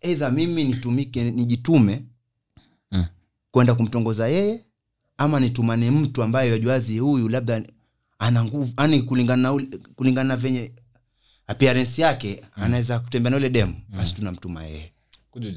[0.00, 2.02] Eidha mimi nitumike nijitume
[2.92, 3.04] Mm.
[3.50, 4.64] kwenda kumtongoza yeye
[5.20, 7.62] ama nitumane mtu ambaye wajuazi huyu labda
[8.18, 10.72] ana nguvu yani kulingana na kulingana na venye
[11.46, 14.92] appearance yake anaweza kutembea na ule demu basi tunamtuma yeye.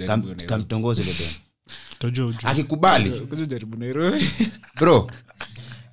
[0.07, 1.31] Kam- kamtongoze ule demu.
[2.51, 3.09] Akikubali.
[3.47, 4.25] Jaribu nairobi.
[4.79, 5.11] Bro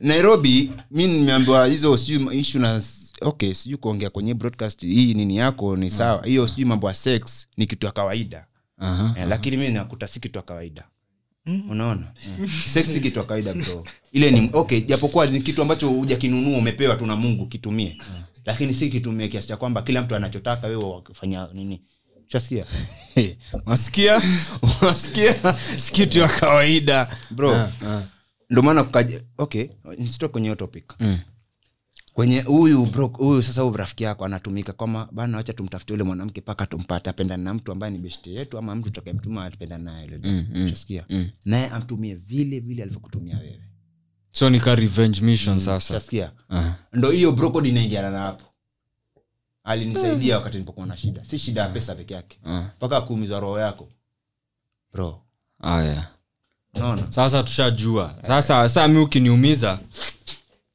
[0.00, 2.82] nairobi mi nimeambiwa hizo siu ishu na
[3.20, 6.26] okay sijui kuongea kwenye broadcast hii nini yako ni sawa.
[6.26, 8.46] Hiyo sijui mambo ya sex ni kitu ya kawaida.
[9.16, 10.84] Eh, lakini mi nakuta si kitu ya kawaida
[11.46, 12.12] unaona?
[12.66, 13.84] Sex si kitu ya kawaida bro.
[14.12, 17.98] Ile ni okay japokuwa ni kitu ambacho hujakinunua umepewa tu na mungu kitumie.
[18.44, 21.82] Lakini si kitumie kiasi cha kwamba kila mtu anachotaka wewe wakifanya nini.
[22.28, 22.64] Shasikia
[23.66, 24.22] unasikia?
[24.82, 25.34] Unasikia?
[25.76, 27.16] Si kitu ya kawaida.
[27.30, 27.54] Bro.
[27.54, 28.62] Ah, ah.
[28.62, 29.66] maana kukaja okay
[29.98, 30.92] nisitoke kwenye topic.
[31.00, 31.18] Mm.
[32.14, 36.66] Kwenye huyu huyu sasa huyu rafiki yako anatumika kwama bana wacha tumtafute ule mwanamke mpaka
[36.66, 37.10] tumpate.
[37.10, 40.72] Apendane na mtu ambaye ni beshte yetu ama mtu takayemtuma atupendane naye Mm, mm,
[41.08, 41.30] mm.
[41.44, 43.60] naye amtumie vile vile alivyokutumia wewe.
[44.32, 45.94] So ni ka revenge mission sasa.
[45.94, 46.72] utasikia uh-huh.
[46.92, 48.44] ndo hiyo brokod inaingiana na hapo.
[49.64, 51.24] Alinisaidia wakati nilipokuwa na shida.
[51.24, 52.38] Si shida ya pesa peke yake.
[52.76, 53.06] Mpaka uh-huh.
[53.06, 53.88] kuumiza roho yako.
[54.92, 55.22] Bro.
[55.60, 56.08] Ah, yeah.
[56.74, 58.14] naona sasa tushajua.
[58.22, 59.78] Sasa saa mi ukiniumiza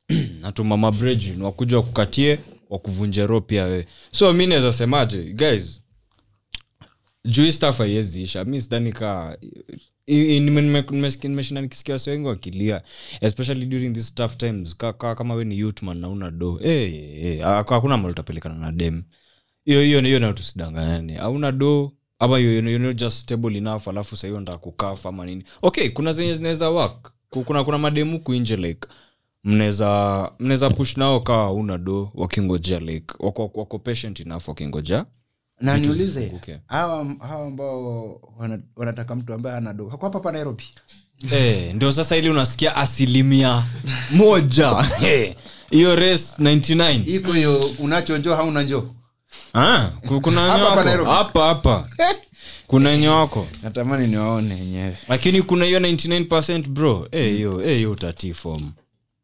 [0.42, 2.40] natuma mabreji wakuja wakukatie
[2.70, 5.82] wakuvunje roho pia we so mi naweza semaje guys
[7.26, 9.38] juu staff haiweziisha mi sidhani ka
[10.08, 12.82] i- i- nime- nime- nimesikia- nimeshinda nikisikia wasi wengi wakilia
[13.22, 14.78] especially during these tough times.
[14.78, 16.90] Ka, ka, kama we ni youthman nauna do hey,
[17.22, 19.04] hey, hakuna mali utapelekana na dem.
[19.66, 21.18] Hiyo hiyo hiyo nayo tusidanganyane.
[21.18, 25.44] Auna do ama you, you, know, just stable enough alafu sahiyo nda kukafa ama nini.
[25.62, 27.12] Okay kuna zenye zinaweza work.
[27.30, 28.88] Kuna kuna mademu kuinje like
[29.46, 35.06] mnaweza mnaweza push nao kawa una do wakingojea like wako, wako patient enough wakingojea.
[35.62, 36.32] Na niulize
[36.68, 38.22] hawa hawa ambao
[38.76, 40.64] wanataka mtu ambaye anado hako hapa hapa nairobi?
[41.32, 43.64] Eh, ndio sasa ili unasikia asilimia
[44.12, 44.70] moja.
[45.70, 48.84] Hiyo hey, race 99 iko hiyo unacho njoo hauna njoo?
[49.54, 49.90] Ah,
[50.22, 52.16] kuna Hapa hapa kuna
[52.68, 57.08] kuna nyoko natamani niwaone wenyewe lakini kuna hiyo 99 bro.
[57.12, 58.72] Eh, hiyo eh, hiyo utatii form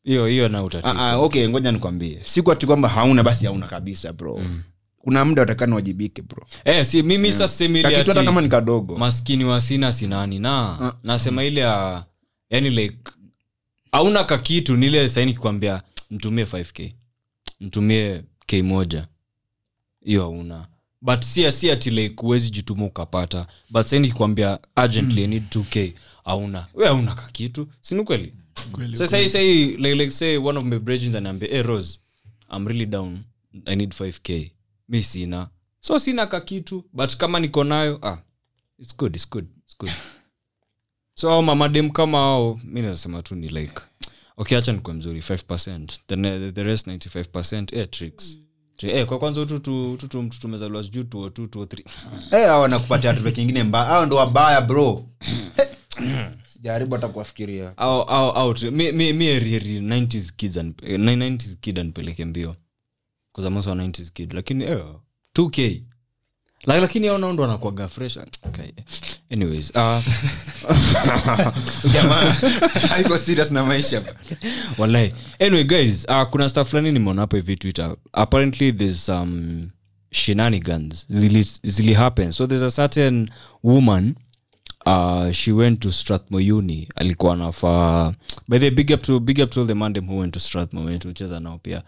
[0.03, 2.19] hiyo hiyo na utatii Ah, ah, okay ngoja nikwambie.
[2.23, 4.41] Siku ati kwamba hauna basi hauna kabisa bro.
[4.97, 6.45] Kuna muda watakana wajibike bro.
[6.65, 7.49] Eh, si mimi yeah.
[7.49, 8.97] semi ile kakitu hata ati kama ni kadogo.
[8.97, 10.39] maskini wa sina sinani.
[10.39, 12.05] Na nasema ile ya
[12.49, 12.97] yani like
[13.91, 16.91] hauna kakitu nile saini kikwambia mtumie 5k
[17.61, 19.07] mtumie k moja.
[20.05, 20.67] Hiyo hauna.
[21.01, 23.47] But si si ati like huwezi jituma ukapata.
[23.69, 25.29] But saini kikwambia urgently mm.
[25.29, 25.93] need 2k
[26.25, 26.67] hauna.
[26.73, 28.33] We hauna kakitu sini Kweli,
[28.93, 31.99] sasa say like, like say one of my brethren anaambia hey rose
[32.49, 33.19] i'm really down.
[33.65, 34.51] I need 5k
[34.89, 35.49] mi sina.
[35.81, 38.17] So sina kakitu but kama niko nayo ah
[38.79, 39.91] it's good it's good it's good.
[41.13, 43.81] So au mamadem kama ao mi nasema tu ni like
[44.37, 48.37] okay acha nikwe mzuri 5 the, the rest 95 eh, tricks.
[48.77, 51.85] Tri- eh, kwa kwanza tutu mtu tumezaliwa sijuu tuo tu tuo tri
[52.31, 55.05] Eh, hao wanakupatia tupe kingine mbaya ao ndo wabaya bro
[56.61, 57.73] sijaribu hata kuwafikiria.
[57.77, 62.25] Au au au mi mi mi eri eri 90s kids an, eh, 90s kid anipeleke
[62.25, 62.55] mbio.
[63.31, 64.85] Kwa sababu wa 90s kid lakini eh
[65.33, 65.81] 2k
[66.63, 68.17] La- lakini hao nao ndo wanakuwaga fresh.
[68.17, 68.69] Okay.
[69.31, 70.03] anyways uh,
[71.93, 72.31] jamaa
[72.89, 74.15] haiko serious na maisha.
[74.77, 75.13] Wallahi.
[75.39, 77.95] Anyway guys uh, kuna sta fulani nimeona hapo hivi twitter.
[78.13, 79.67] Apparently there's some
[80.11, 81.05] shenanigans.
[81.09, 82.31] Zili, zili happen.
[82.31, 83.29] So there's a certain
[83.63, 84.15] woman
[84.85, 88.13] uh, she went to strathmore uni alikuwa nafaa
[88.47, 90.99] by the big up to big up to the mandem who went to strathmore
[91.39, 91.83] nao pia.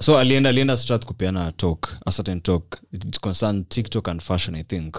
[0.00, 2.82] So alienda alienda strath kupeana talk a certain talk.
[2.92, 4.96] It concern tiktok and fashion i think.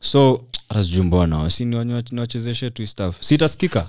[0.00, 3.88] So rasjumbona si niwachezeshe tu staff sitaskika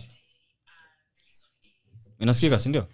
[2.19, 2.88] inasikika sindio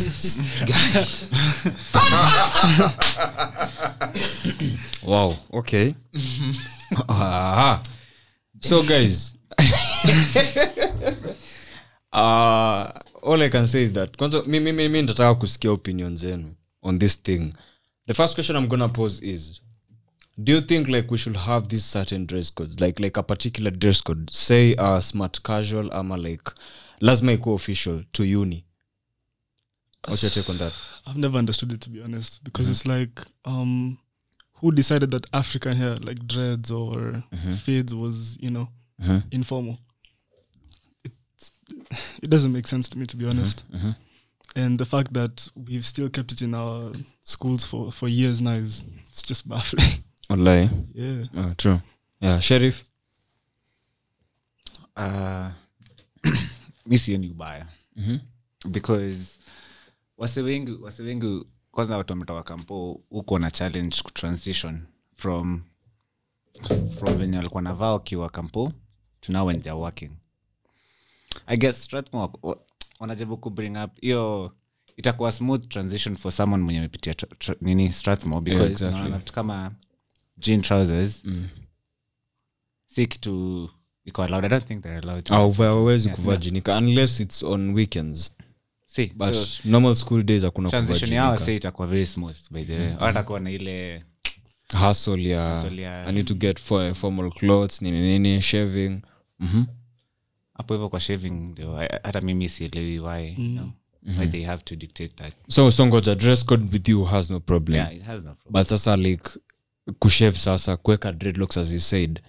[5.02, 5.94] wow okay.
[7.08, 7.82] Ah.
[8.60, 9.36] so guys.
[12.12, 12.90] Uh,
[13.22, 15.06] all i can say is that kwanza mi,
[15.38, 17.52] kusikia opinion zenu on this thing.
[18.06, 19.60] The first question i'm gonna pose is
[20.42, 22.80] do you think like we should have these certain dress codes?
[22.80, 24.30] Like like a particular dress code.
[24.30, 26.50] Say uh, smart casual ama like
[27.00, 28.64] lazima ikuwa official to uni
[30.06, 30.72] what's your take on that?
[31.06, 32.72] I've never understood it to be honest because mm-hmm.
[32.72, 33.98] it's like um
[34.54, 37.52] who decided that African hair like dreads or mm-hmm.
[37.52, 38.68] fades was you know
[39.00, 39.18] mm-hmm.
[39.30, 39.78] informal.
[41.04, 41.52] It's,
[42.22, 43.64] it doesn't make sense to me to be honest.
[44.56, 48.52] And the fact that we've still kept it in our schools for for years now
[48.52, 50.04] is it's just baffling.
[50.30, 50.68] wallahi.
[50.92, 51.24] Yeah.
[51.36, 51.80] oh, true.
[52.20, 52.84] Yeah sheriff
[54.96, 55.50] uh,
[56.86, 57.66] mi sioni ubaya
[58.70, 59.38] because
[60.20, 64.82] wase wengi wase wengi kwanza watu wametoka kampo huko na challenge kutransition
[65.16, 65.62] from
[66.98, 68.72] from venye walikuwa navaa wakiwa kampo
[69.20, 70.10] to now when working.
[71.46, 72.58] I guess strathmore wa-
[73.00, 74.52] wanajaribu kubring up hiyo
[74.96, 77.14] itakuwa smooth transition for someone mwenye amepitia
[77.60, 79.18] nini strathmore because Yeah, exactly.
[79.18, 79.72] vitu kama
[80.38, 81.22] jean trousers
[82.86, 83.68] si kitu
[84.04, 84.44] iko allowed.
[84.44, 85.24] I don't think they're allowed.
[85.24, 85.34] To.
[85.34, 88.36] awezi Yes, kuvaa jinika unless it's on weekends
[88.92, 92.78] si but so, normal school days hakuna transition yao jinika itakuwa very smooth by the
[92.78, 92.94] way.
[93.00, 94.02] Watakuwa na ile
[94.88, 99.00] hustle ya Hustle ya- i need to get for, formal clothes nini nini shaving.
[100.54, 103.70] Hapo hivyo kwa shaving ndio hata mimi sielewi why you know,
[104.18, 105.34] why they have to dictate that.
[105.48, 107.76] So so ngoja dress code with you has no problem.
[107.78, 108.52] Yeah it has no problem.
[108.52, 109.30] But sasa like
[109.98, 112.20] kushave sasa kuweka dreadlocks as you said.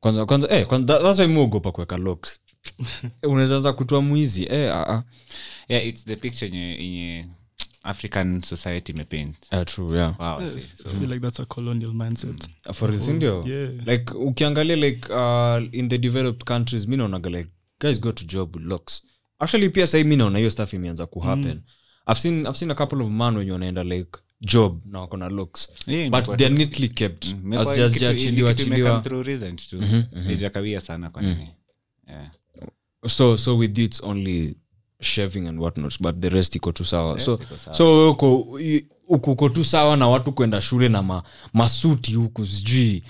[0.00, 2.40] Kwanza kwanza eh kwanza that's why muogopa kuweka locks
[3.22, 4.44] unaweza anza kutoa mwizi.
[4.50, 5.02] Eh ah ah.
[5.68, 7.26] Yeah it's the picture yenye yenye
[7.82, 9.36] african society imepaint.
[9.52, 10.20] Yeah, true yeah.
[10.20, 10.60] Wow I see.
[10.60, 12.48] Feel like that's a colonial mindset.
[12.72, 13.70] for real sindio Yeah.
[13.86, 17.48] like ukiangalia like uh, in the developed countries mi naonaga like
[17.80, 19.02] guys go to job locks.
[19.38, 21.62] Actually pia sahii mi naona hiyo staff imeanza kuhappen
[22.08, 25.28] I've, seen, i've seen a couple of man wenye wanaenda like job na wako na
[25.28, 27.26] looks Yeah, but they're neatly kept.
[27.26, 27.52] Mm.
[27.52, 29.80] As just- kitu- achiliwa kitu achiliwa imecome through recent tu.
[30.26, 31.48] Haijakawia sana kwa nini.
[32.08, 32.30] Yeah
[33.06, 34.56] so so with you it's only
[35.00, 37.20] shaving and whatnot but the rest iko tu sawa.
[37.20, 37.38] So
[37.72, 38.58] so uko
[39.08, 43.02] uko tu sawa na watu kwenda shule na ma, masuti huku sijui.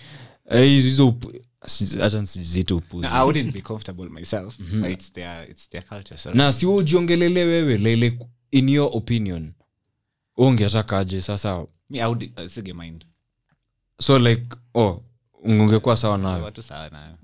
[0.50, 3.08] Eh, hizo hizo upu- si- acha nisizite upuzi.
[3.08, 6.18] No, I wouldn't be comfortable myself, but it's their it's their culture.
[6.18, 8.18] So na si ujiongelele wewe lele
[8.50, 9.52] in your opinion.
[10.36, 11.66] Ungetakaje sasa?
[11.90, 13.04] Me, would uh, mind.
[14.00, 15.02] so like oh
[15.44, 16.44] ungekuwa sawa nayo?
[16.44, 17.16] Watu sawa nayo.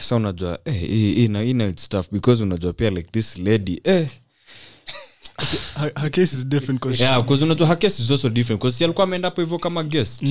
[0.00, 3.38] Sa unajua eh, hii- hii na- hii na it's tough because unajua pia like this
[3.38, 4.08] lady eh,
[5.74, 8.76] Her, her case is different because yeah, 'cause unajua her case is also different 'cause
[8.76, 10.22] si alikuwa ameenda hapo hivyo kama guest.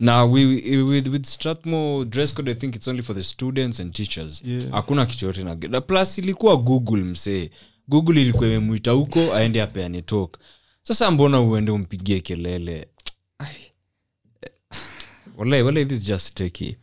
[0.00, 3.80] Na we, we- with, with strathmore dress code i think it's only for the students
[3.80, 4.42] and teachers.
[4.70, 5.22] Hakuna yeah.
[5.22, 7.50] yote na na plus ilikuwa google msee.
[7.88, 10.38] Google ilikuwa imemwita huko aende apeane talk.
[10.82, 12.88] Sasa mbona uende umpigie kelele?
[13.38, 13.56] Ai.
[14.42, 14.50] Eh,
[15.36, 16.76] walai this is just tricky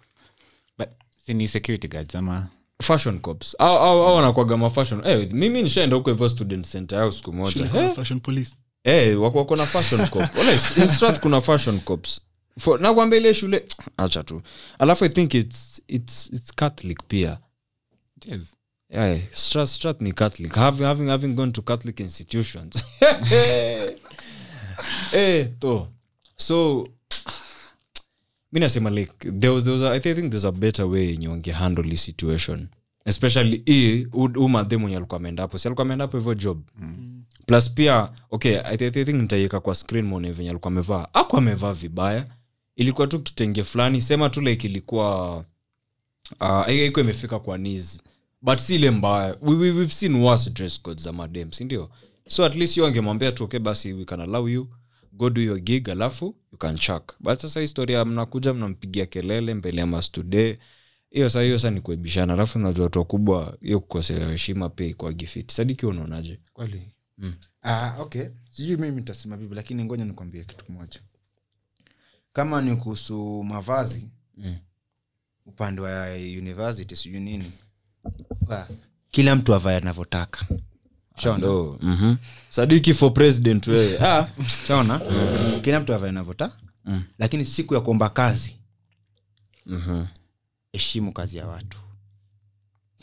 [1.27, 2.47] ni security guards ama?
[2.81, 3.55] Fashion cops.
[3.59, 5.01] Au au au wanakwaga ma fashion.
[5.05, 7.65] Eh mimi nishaenda huko hivyo student center yao siku moja.
[7.75, 7.93] Eh?
[7.95, 8.51] fashion police.
[8.83, 10.23] Eh, wako wako na fashion cop.
[10.95, 12.21] Strath kuna fashion cops.
[12.59, 13.65] For- nakwambia ile shule
[13.97, 14.41] acha tu.
[14.79, 17.37] Alafu i think it's, it's, it's catholic pia.
[18.25, 18.55] Yes.
[18.89, 20.53] yeah, Strath, Strat ni catholic.
[20.55, 22.83] Having, having, having gone to catholic institutions.
[25.11, 25.87] Hey, to.
[26.37, 26.87] So
[28.53, 30.85] mi nasema like there was, there was a, I, think, I think there's a better
[30.85, 32.67] way yenye wangehandle hii situation.
[33.05, 34.07] Especially hii
[34.49, 35.57] madhe mwenye alikuwa ameenda hapo.
[35.57, 36.61] Si alikuwa ameenda hapo hivyo job.
[37.45, 41.07] Plus pia okay I, th- I think nitaiweka kwa screen mone venye alikuwa amevaa.
[41.13, 42.25] Aku amevaa vibaya.
[42.75, 44.01] Ilikuwa tu kitenge fulani.
[44.01, 45.37] Sema tu like ilikuwa
[46.41, 48.01] uh, iko imefika kwa knees.
[48.41, 49.37] But si ile mbaya.
[49.41, 51.89] We, we, we've seen worse dress codes za madem sindio
[52.27, 54.67] so at least yo angemwambia tu okay basi we can allow you
[55.13, 59.81] go do your gig alafu you can chak but sasa historia mnakuja mnampigia kelele mbele
[59.81, 60.59] ya mastude
[61.09, 62.33] hiyo saa hiyo saa ni kuebishana.
[62.33, 65.53] Alafu najua watu wakubwa hiyo kukosea heshima pia kwa gifiti.
[65.55, 66.39] Sadiki unaonaje?
[66.53, 66.91] Kweli?
[67.61, 68.25] Ah, okay.
[68.49, 70.99] Sijui mimi nitasema vipi lakini ngoja nikwambie kitu kimoja.
[72.33, 74.07] Kama ni kuhusu mavazi
[74.37, 74.57] Mm.
[75.45, 77.51] upande wa university sijui nini.
[79.11, 80.47] Kila mtu avae anavyotaka
[81.81, 82.17] mm-hmm.
[82.49, 83.97] sadiki for president wewe.
[84.07, 84.27] Ah,
[84.67, 85.01] shaona
[85.61, 86.57] kila mtu avae anavyotaka
[87.19, 88.55] lakini siku ya kuomba kazi
[89.65, 90.07] mm-hmm.
[90.71, 91.77] heshimu kazi ya watu.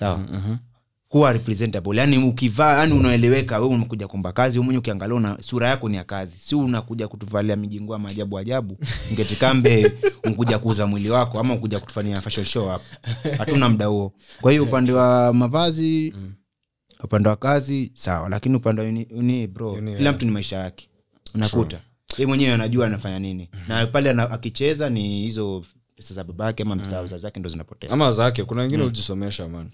[0.01, 0.19] Sawa?
[0.19, 0.57] Mhm.
[1.09, 1.97] kuwa representable?
[1.99, 5.97] Yani ukivaa yani unaeleweka we umekuja kuomba kazi we mwenye ukiangalia una sura yako ni
[5.97, 6.39] ya kazi.
[6.39, 8.79] Si unakuja kutuvalia mijingua maajabu ajabu
[9.13, 9.93] ngetikambe
[10.25, 12.85] unkuja kuuza mwili wako ama ukuja kutufanyia fashion show hapa.
[13.39, 14.13] Hatuna mda huo.
[14.41, 16.15] Kwa hiyo upande wa mavazi
[17.05, 20.57] upande wa kazi sawa lakini upande wa uni, uni bro Uni, kila mtu ni maisha
[20.59, 20.89] yake.
[21.35, 21.81] Unakuta.
[22.19, 23.49] Ye mwenyewe anajua anafanya nini.
[23.69, 25.65] Na pale ana- akicheza ni hizo
[25.97, 27.91] pesa za babake ama msaa wazazi wake ndo zinapotea.
[27.91, 29.71] Ama zake kuna wengine ujisomesha man.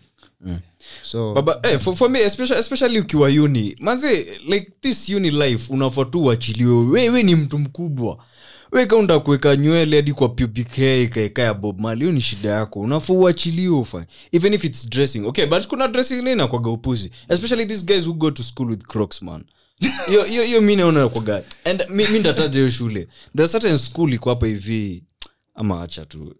[1.02, 5.72] So baba eh, for, for me especially, especially ukiwa uni maze like this uni life
[5.72, 6.84] unafaa tu uachiliwe.
[6.84, 8.18] Wewe ni mtu mkubwa
[8.72, 12.48] we kaunda kuweka nywele hadi kwa pubic hair ikaeka ya bob mali hiyo ni shida
[12.50, 12.80] yako.
[12.80, 14.06] Unafaa uachiliwe ufanye.
[14.32, 17.10] Even if it's dressing okay but kuna dressing ile inakwaga upuzi.
[17.28, 19.44] Especially these guys who go to school with crocs man.
[20.46, 23.08] Hiyo mi naona kwaga and mi, ndataja hiyo shule.
[23.36, 25.04] There certain school iko hapa hivi.
[25.54, 26.34] Ama acha tu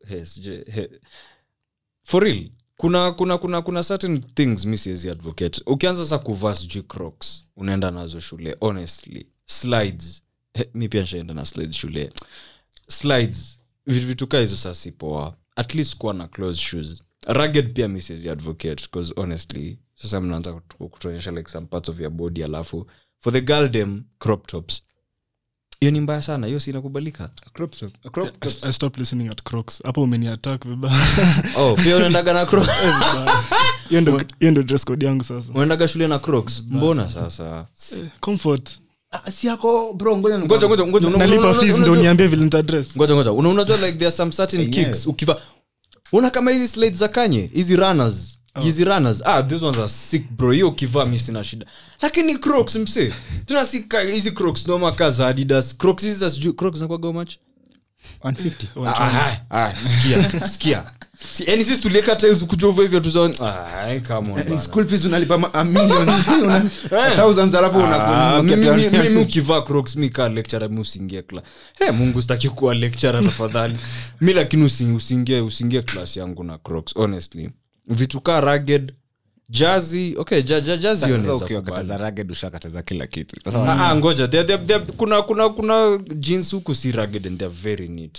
[2.05, 4.79] for real kuna kuna kuna kuna certain things mi
[5.11, 5.63] advocate.
[5.67, 9.27] Ukianza sa kuvaa sijui crocs unaenda nazo shule honestly.
[9.47, 10.23] Slides
[10.57, 12.13] He, mi pia nshaenda na slides shule.
[12.89, 13.63] Slides.
[13.87, 17.05] Vitu vitukaa hizo saa sipoa at least kuwa na close shoes.
[17.27, 18.03] Rugged pia mi
[18.33, 22.87] advocate because honestly sasa mnaanza kutuonyesha like some parts of your body alafu
[23.21, 24.83] for the girl dem crop tops.
[25.81, 27.31] Hiyo ni mbaya sana hiyo sinakubalika
[28.41, 29.83] I, I stopped listening at crocs.
[29.83, 31.07] Hapo umeniattack vibaya.
[31.57, 32.69] Oh unaendaga na crocs.
[33.89, 35.53] Hiyo ndo hiyo ndo dress code yangu sasa.
[35.53, 36.63] Unaendaga shule na crocs?
[36.71, 37.67] Mbona sasa?
[38.21, 38.81] Comfort
[39.33, 41.09] Si yako bro ngoja ngoja ngoja ngoja.
[41.09, 42.97] Una- nalipa una- fees una- ndo unajua- niambie vile nitadress.
[42.97, 43.33] Ngoja ngoja.
[43.33, 44.85] Una- unajua like there are some certain Yenyewe.
[44.85, 45.41] kicks ukiva
[46.13, 48.33] una kama hizi slides za kanye hizi runners.
[48.63, 49.23] Hizi runners.
[49.25, 50.53] Ah these ones are sick bro.
[50.53, 51.67] Hiyo ukivaa mi sina shida.
[52.03, 53.13] Lakini crocs mse
[53.47, 55.77] tena si ka- hizi crocs noma ka za adidas.
[55.77, 57.33] Crocs hizi za sijui crocs zinakuwaga much
[58.25, 60.85] 150 Ah, ah, ah, sikia sikia.
[61.33, 63.01] Si- yaani sisi tulieka kuja hivyo
[69.21, 70.29] ukivaa crocs mi kaa
[70.69, 71.43] mi usiingie kla.
[71.79, 73.77] Hey, mungu sitaki kuwa lecturer tafadhali.
[74.21, 77.51] Mi lakini usingie usiingie usiingie klas yangu na crocs honestly.
[77.89, 78.93] Vitu kaa rugged
[79.49, 82.33] jazi okay ja, ja, jazi hiyo Sasa naweza ukiwakataza kubali.
[82.33, 83.37] ushakataza kila kitu.
[83.51, 87.55] Ah, ah, ngoja they, they, they, kuna kuna kuna jeans huku si rugged and they're
[87.63, 88.19] very neat.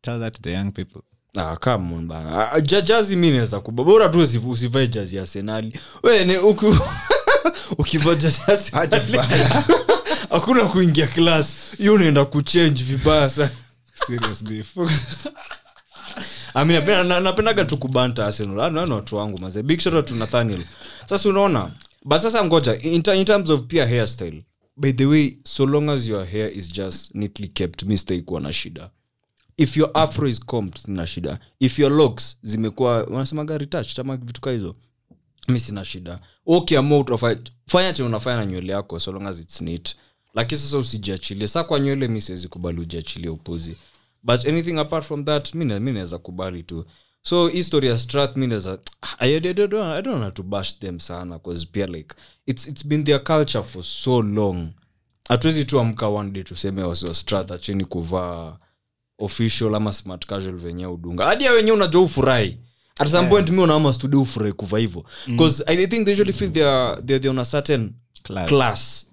[0.00, 1.00] Tell that to the young people.
[1.36, 2.52] Ah, come on bana.
[2.52, 4.18] Ah, jazi mi naweza kuba bora tu
[4.50, 6.38] usivae jazi ya senali wene
[7.78, 9.20] ukivaa jazi ya Arsenali,
[10.30, 13.50] hakuna kuingia klas hiyo unaenda kuchange vibaya sana.
[14.06, 14.76] Serious beef
[16.60, 18.58] I mean, napenda- na- napendaga tu kubanta arsenal.
[18.74, 20.64] Hao ni watu wangu maze big shot out to nathaniel.
[21.06, 21.72] Sasa unaona
[22.04, 24.44] but sasa ngoja in, in terms of pia hairstyle
[24.76, 28.52] by the way so long as your hair is just neatly kept mi sitaikuwa na
[28.52, 28.90] shida.
[29.56, 31.38] If your afro is combed sina shida.
[31.60, 34.76] If your locks zimekuwa wanasemaga retouched ama vitu kaa hizo
[35.48, 36.20] mi sina shida.
[36.46, 39.94] Ukiamua utafanya fanya chenye unafanya na nywele yako so long as its neat.
[40.34, 41.48] Lakini sasa usijiachilie.
[41.48, 43.76] Saa kwa nywele mi siwezi kubali ujiachilie upuzi
[44.22, 46.84] but anything apart from that mi na- naweza kubali tu.
[47.22, 48.78] So history ya strath mi naweza
[49.18, 52.14] I, I, don't, I don't want to bash them sana bcause pia like
[52.46, 54.68] it's, it's been their culture for so long.
[55.28, 58.58] Hatuwezi tu amka one day tuseme wasiwastrath acheni kuvaa
[59.18, 61.24] official ama smart casual venye udunga.
[61.24, 62.58] Hadi ya wenyewe unajua ufurahi
[62.98, 65.04] at some point mi unaama studio ufurahi kuvaa hivo
[65.36, 65.72] bcause mm.
[65.78, 67.92] I think they usually feel they're, they're, they're on a certain
[68.22, 68.48] Class.
[68.48, 69.06] class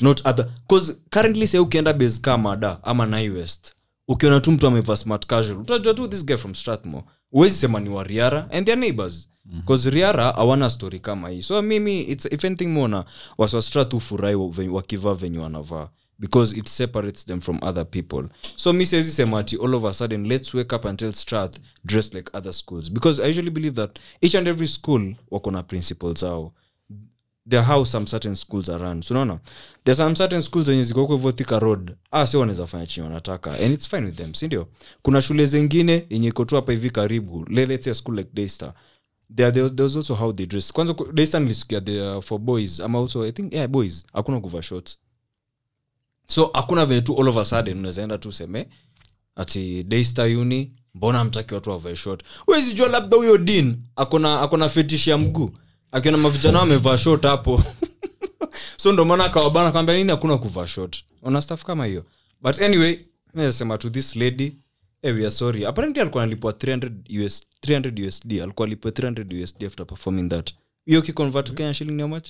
[0.00, 0.48] not other.
[0.68, 3.72] Bcause currently say ukienda base kamada ama nai west
[4.12, 7.04] ukiona tu mtu amevaa smart casual utajua tu this guy from strathmore.
[7.32, 9.28] Uwezi sema ni wa riara and their neighbors.
[9.44, 11.42] Bcause riara awana story kama hii.
[11.42, 13.04] So mimi it's, if anything mona
[13.38, 14.36] waswastrat tu furahi
[14.70, 15.88] wakivaa venye wanavaa
[16.18, 18.24] because it separates them from other people.
[18.56, 21.56] So mi siwezi sema ati all of a sudden let's wake up and tell strath
[21.84, 25.62] dress like other schools because i usually believe that each and every school wako na
[25.62, 26.52] principles zao
[27.48, 29.02] they're how some certain schools are run.
[29.02, 29.40] Sunaona
[29.84, 31.96] there some certain schools zenye zikoko hivyo Thika road.
[32.10, 33.52] Ah sio wanaweza fanya chini wanataka.
[33.52, 34.68] And it's fine with them si ndio?
[35.02, 37.44] Kuna shule zingine yenye iko hapa hivi karibu.
[37.50, 38.72] Let's a school like daystar
[39.36, 40.72] there, there, also how they dress.
[40.72, 42.80] Kwanza daystar nilisikia they are for boys.
[42.80, 44.06] Ama also i think yeah boys.
[44.12, 44.98] Hakuna kuvaa shorts.
[46.26, 48.68] So hakuna venye tu all of a sudden unawezaenda tu useme
[49.36, 52.22] ati daystar uni mbona mtaki watu wavae short?
[52.46, 55.50] Wezijua labda huyo din akona akona fetish ya mguu
[55.92, 57.62] akiona mavijana amevaa shot hapo.
[58.76, 62.04] So ndo maana akawabana kwambia nini hakuna kuvaa shot ona staff kama hiyo.
[62.40, 62.98] But anyway
[63.34, 64.52] nasema to this lady
[65.02, 65.66] hey, we are sorry.
[65.66, 70.50] Apparently alikuwa analipwa 300 US, 300 usd alikuwa alipwa 300 usd after performing that.
[70.86, 72.28] Hiyo kiconvert to kenya shilling how much?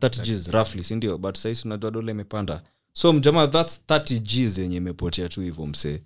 [0.00, 2.62] 30 gs roughly sindio but sahisi unajua dola imepanda.
[2.92, 6.02] So mjamaa thats 30 gs yenye imepotea tu hivyo msee.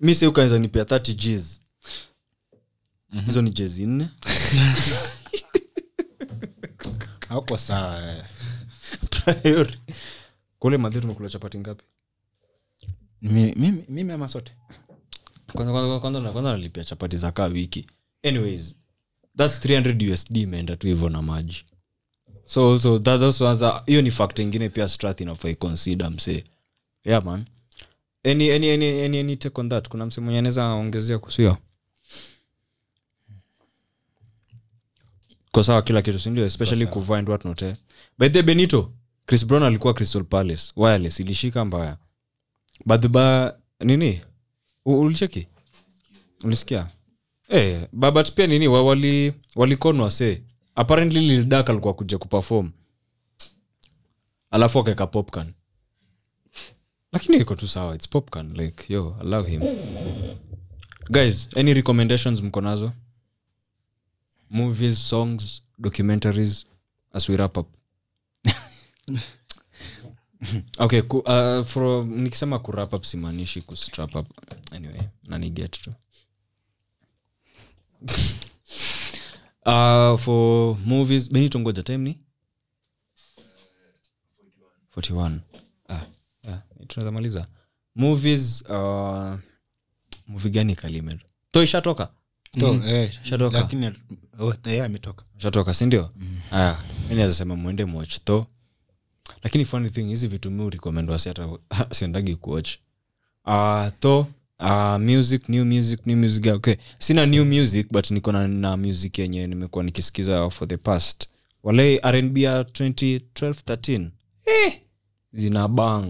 [0.00, 1.60] Mi se ukaanza nipea 30 gs.
[3.26, 4.08] Hizo ni jezi nne
[7.28, 8.24] hauko sawa eh.
[9.10, 9.78] Priori.
[10.58, 11.84] kule madhi tumekula chapati ngapi?
[13.22, 14.52] Mi- mimi mimi ama sote?
[15.52, 17.86] Kwanza kwanza kwanza kwanza nalipia chapati za kaa wiki.
[18.24, 18.76] Anyways
[19.36, 21.64] thats 300 usd imeenda tu hivyo na maji.
[22.44, 26.44] So so that, that's hiyo ni fact ingine pia strath inafai consider msee.
[27.04, 27.44] Yeah man.
[28.24, 29.88] Any, any, any, any, any take on that?
[29.88, 31.58] Kuna msee mwenye anaweza ongezea kuhusu hiyo
[35.56, 37.76] ko sawa kila kitu sindio especially kuvaa what not eh.
[38.18, 38.92] by the benito
[39.26, 40.72] chris brown alikuwa crystal palace.
[40.76, 41.96] Wireless ilishika mbaya.
[42.86, 43.06] But
[43.80, 44.20] nini?
[44.84, 45.48] U- ulicheki?
[46.44, 46.88] Ulisikia?
[47.48, 50.42] Eh babat pia nini wali walikonwa se
[50.74, 52.70] apparently lildak alikuwa kuja kuperform.
[54.50, 55.52] Alafu akaeka popcorn.
[57.12, 59.62] Lakini iko tu sawa its popcorn like yo allow him.
[61.10, 62.92] Guys any recommendations mko nazo
[64.50, 66.66] movies songs documentaries
[67.12, 67.66] as we wrap up.
[70.78, 74.26] Okay ku, uh, from nikisema kurap up simaanishi kustrap up.
[74.72, 75.90] Anyway naniget tu
[79.66, 82.20] uh, for movies benito ngoja time ni?
[84.96, 85.40] 41
[85.88, 86.06] ah,
[86.42, 87.46] yeah, tunaweza
[87.94, 89.38] movies uh,
[90.26, 91.18] movie gani kalimer
[91.50, 92.16] to ishatoka To, eh,
[93.22, 93.60] Shatoka.
[93.60, 93.86] lakini
[94.38, 94.90] oh, eh,
[95.38, 96.10] shatoka sindio
[96.50, 96.78] aya
[97.08, 98.46] mi naweza sema mwende mwach tho
[99.42, 101.48] lakini funny thing hizi vitu mi recommend wasi hata
[101.94, 102.76] siendagi kuwatch.
[103.46, 104.26] Uh, tho
[104.60, 106.74] uh, music new music new music okay.
[106.98, 111.28] Sina new music but niko na, na music yenye nimekuwa nikisikiza for the past.
[111.62, 114.08] Walei rnb ya 2012
[114.46, 114.80] eh,
[115.32, 116.06] zina bang.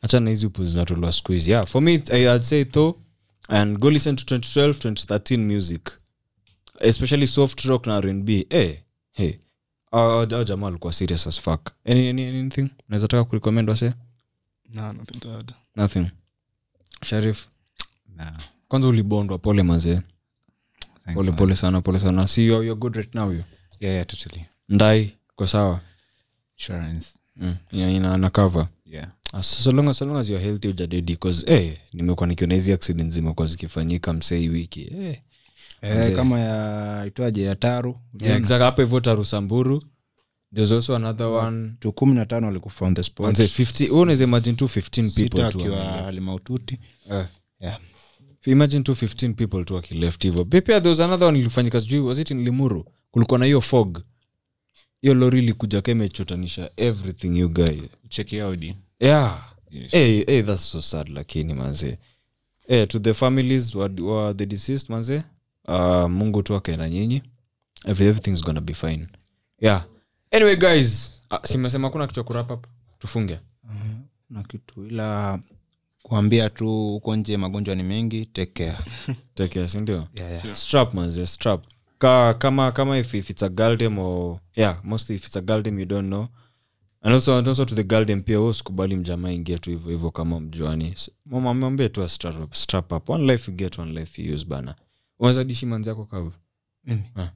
[0.00, 1.50] Hachana hizi upu zinatolewa siku hizi.
[1.50, 2.96] Yeah, for me I, i'd say tho
[3.52, 5.90] and go listen to 2012 2013 music
[6.80, 8.78] especially soft rock na rnb eh,
[9.12, 9.32] hey.
[9.92, 13.94] uh, jamaa alikuwa serious as fuck any, any, anything unaweza taka kurecommend wase
[14.74, 15.52] Nah, nothing to add.
[15.76, 16.06] nothing
[17.04, 17.46] sharif
[18.16, 18.38] Nah,
[18.68, 20.00] kwanza ulibondwa pole mazee
[21.14, 21.36] pole man.
[21.36, 23.42] pole sana pole sana si you're, you're good right now you
[23.80, 24.46] Yeah, yeah, totally.
[24.68, 25.80] ndai kwa sawa
[26.58, 27.08] Insurance.
[27.36, 27.56] mm.
[27.70, 29.08] ina, ina, ina cover Yeah.
[29.32, 32.54] Ah, so, so long, as- so long as you're healthy ujadedi bcause eh, nimekuwa nikiona
[32.54, 35.18] hizi accident zimekuwa zikifanyika msei wiki eh.
[35.82, 39.82] eh, kama ya itwaje ya taru yeah, exactly hapo hivyo tarusamburu
[40.54, 41.72] there's also another one.
[41.80, 43.26] tu kumi na tano walikufa on the spot.
[43.26, 45.58] Manze, 50 wewe unaweza imagine tu 15 people tu
[46.06, 46.78] alimaututi
[47.10, 47.26] eh.
[47.60, 47.80] yeah.
[48.46, 52.18] imagine tu 15 people tu wakileft hivo pia there was another one ilifanyika sijui was
[52.18, 52.84] it in limuru?
[53.10, 53.98] Kulikuwa na hiyo fog.
[55.02, 57.80] Hiyo lori ilikuja ka imechotanisha everything you guy.
[58.08, 58.32] Check.
[59.02, 59.38] Yeah.
[59.70, 61.98] Hey, hey, that's so sad lakini manze.
[62.68, 65.24] Hey, to the families wa, wa the deceased manze
[65.68, 67.22] uh, mungu tu akaenda nyinyi.
[67.84, 69.08] Every, everything's gonna be fine.
[69.60, 69.84] Yeah.
[70.30, 72.66] Anyway guys uh, simesema kuna kitu kurap up?
[72.98, 73.38] Tufunge.
[74.30, 75.38] Na kitu ila
[76.02, 78.78] kuambia tu huko nje magonjwa ni mengi take care.
[79.34, 80.56] Take care sindio yeah, yeah.
[80.56, 81.64] strap manze strap.
[81.98, 85.78] Ka, kama kama if, if it's a galdem or yeah mostly if it's a galdem
[85.78, 86.28] you don't know
[87.02, 90.10] and also, and also to the garden pia sikubali usikubali mjamaa ingia tu hivyo hivyo
[90.10, 90.94] kama mjuani.
[91.26, 92.08] Mwambie tu
[92.52, 94.74] strap up, one life you get one life you use bana.
[95.18, 96.32] Unaweza dishi manzi yako kavu.
[96.84, 97.02] Mimi?
[97.16, 97.28] Ah.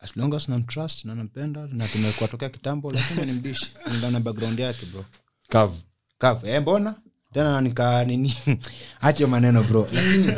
[0.00, 4.58] as long as namtrust na nampenda na tumekuwa tokea kitambo lazima nimdishi kulingana na background
[4.58, 5.04] yake bro.
[5.48, 5.76] Kavu.
[6.18, 6.94] Kafu eh, mbona?
[7.32, 8.34] Tena nika nini?
[9.00, 9.88] Hacho maneno bro.
[9.92, 10.32] Lakini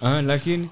[0.00, 0.70] ah, lakini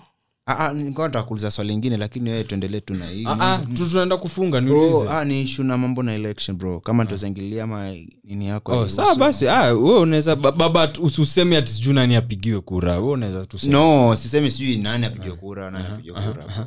[0.49, 4.17] ah, ah, nilikuwa nataka kuuliza swali lingine lakini wewe tuendelee tu na hii ah, tunaenda
[4.17, 6.81] kufunga Oh, niulize ah, ni ishu na mambo na election bro.
[6.81, 7.95] Kama tuzaingilia ama
[8.25, 9.49] nini yako Oh, basi.
[9.49, 12.99] Ah, we unaweza baba usiseme ati sijuu nani apigiwe kura.
[13.01, 16.67] We unaweza no sisemi sijui nani apigiwe kura nani apigiwe kura bro.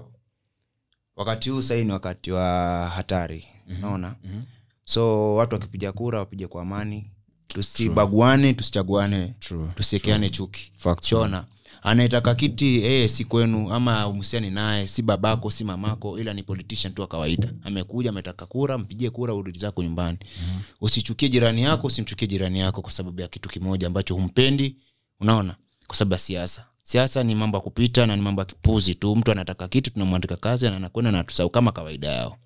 [1.16, 2.44] wakati huu sahii ni wakati wa
[2.96, 4.16] hatari unaona?
[4.86, 7.12] so watu wakipiga kura wapige kwa amani.
[7.48, 9.34] Tusibaguane tusichaguane.
[9.76, 10.72] Tusiekeane chuki.
[11.02, 11.46] Chona
[11.82, 16.94] anayetaka kiti ee si kwenu ama umhusiani naye si babako si mamako ila ni politician
[16.94, 17.54] tu wa kawaida.
[17.64, 20.18] Amekuja ametaka kura mpigie kura urudi zako nyumbani.
[20.82, 24.76] Usichukie jirani yako usimchukie jirani yako kwa sababu ya kitu kimoja ambacho humpendi.
[25.20, 25.56] Unaona?
[25.88, 26.66] Kwa sababu ya siasa.
[26.84, 29.16] Siasa ni mambo ya kupita na ni mambo ya kipuzi tu.
[29.16, 32.38] Mtu anataka kitu tunamwandika kazi na anakwenda na tusau kama kawaida yao.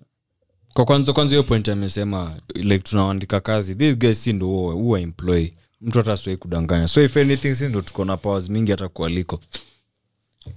[0.74, 3.74] Kwa kwanza kwanza hiyo point amesema like tunaandika kazi.
[3.74, 5.48] This guys si ndo huwa- huwa employ
[5.80, 6.88] mtu hata siwai kudanganya.
[6.88, 9.40] So if anything si ndo tuko na powers mingi hata kualiko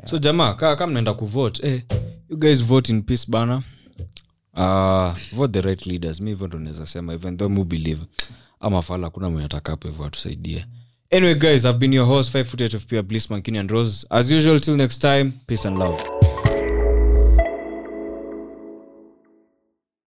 [0.06, 1.84] so jamaa kaa ka mnaenda kuvote eh,
[2.30, 3.64] you guys vote in peace bana.
[4.54, 6.22] Uh, vote the right leaders.
[6.22, 8.02] Mi hivyo ndo naweza sema even though mu believe
[8.60, 10.66] ama fala kuna mwenye atakapo hivyo atusaidie.
[11.12, 14.08] Anyway guys i've been your host 5 footage of pure bliss mankini and rose.
[14.10, 16.19] As usual till next time peace and love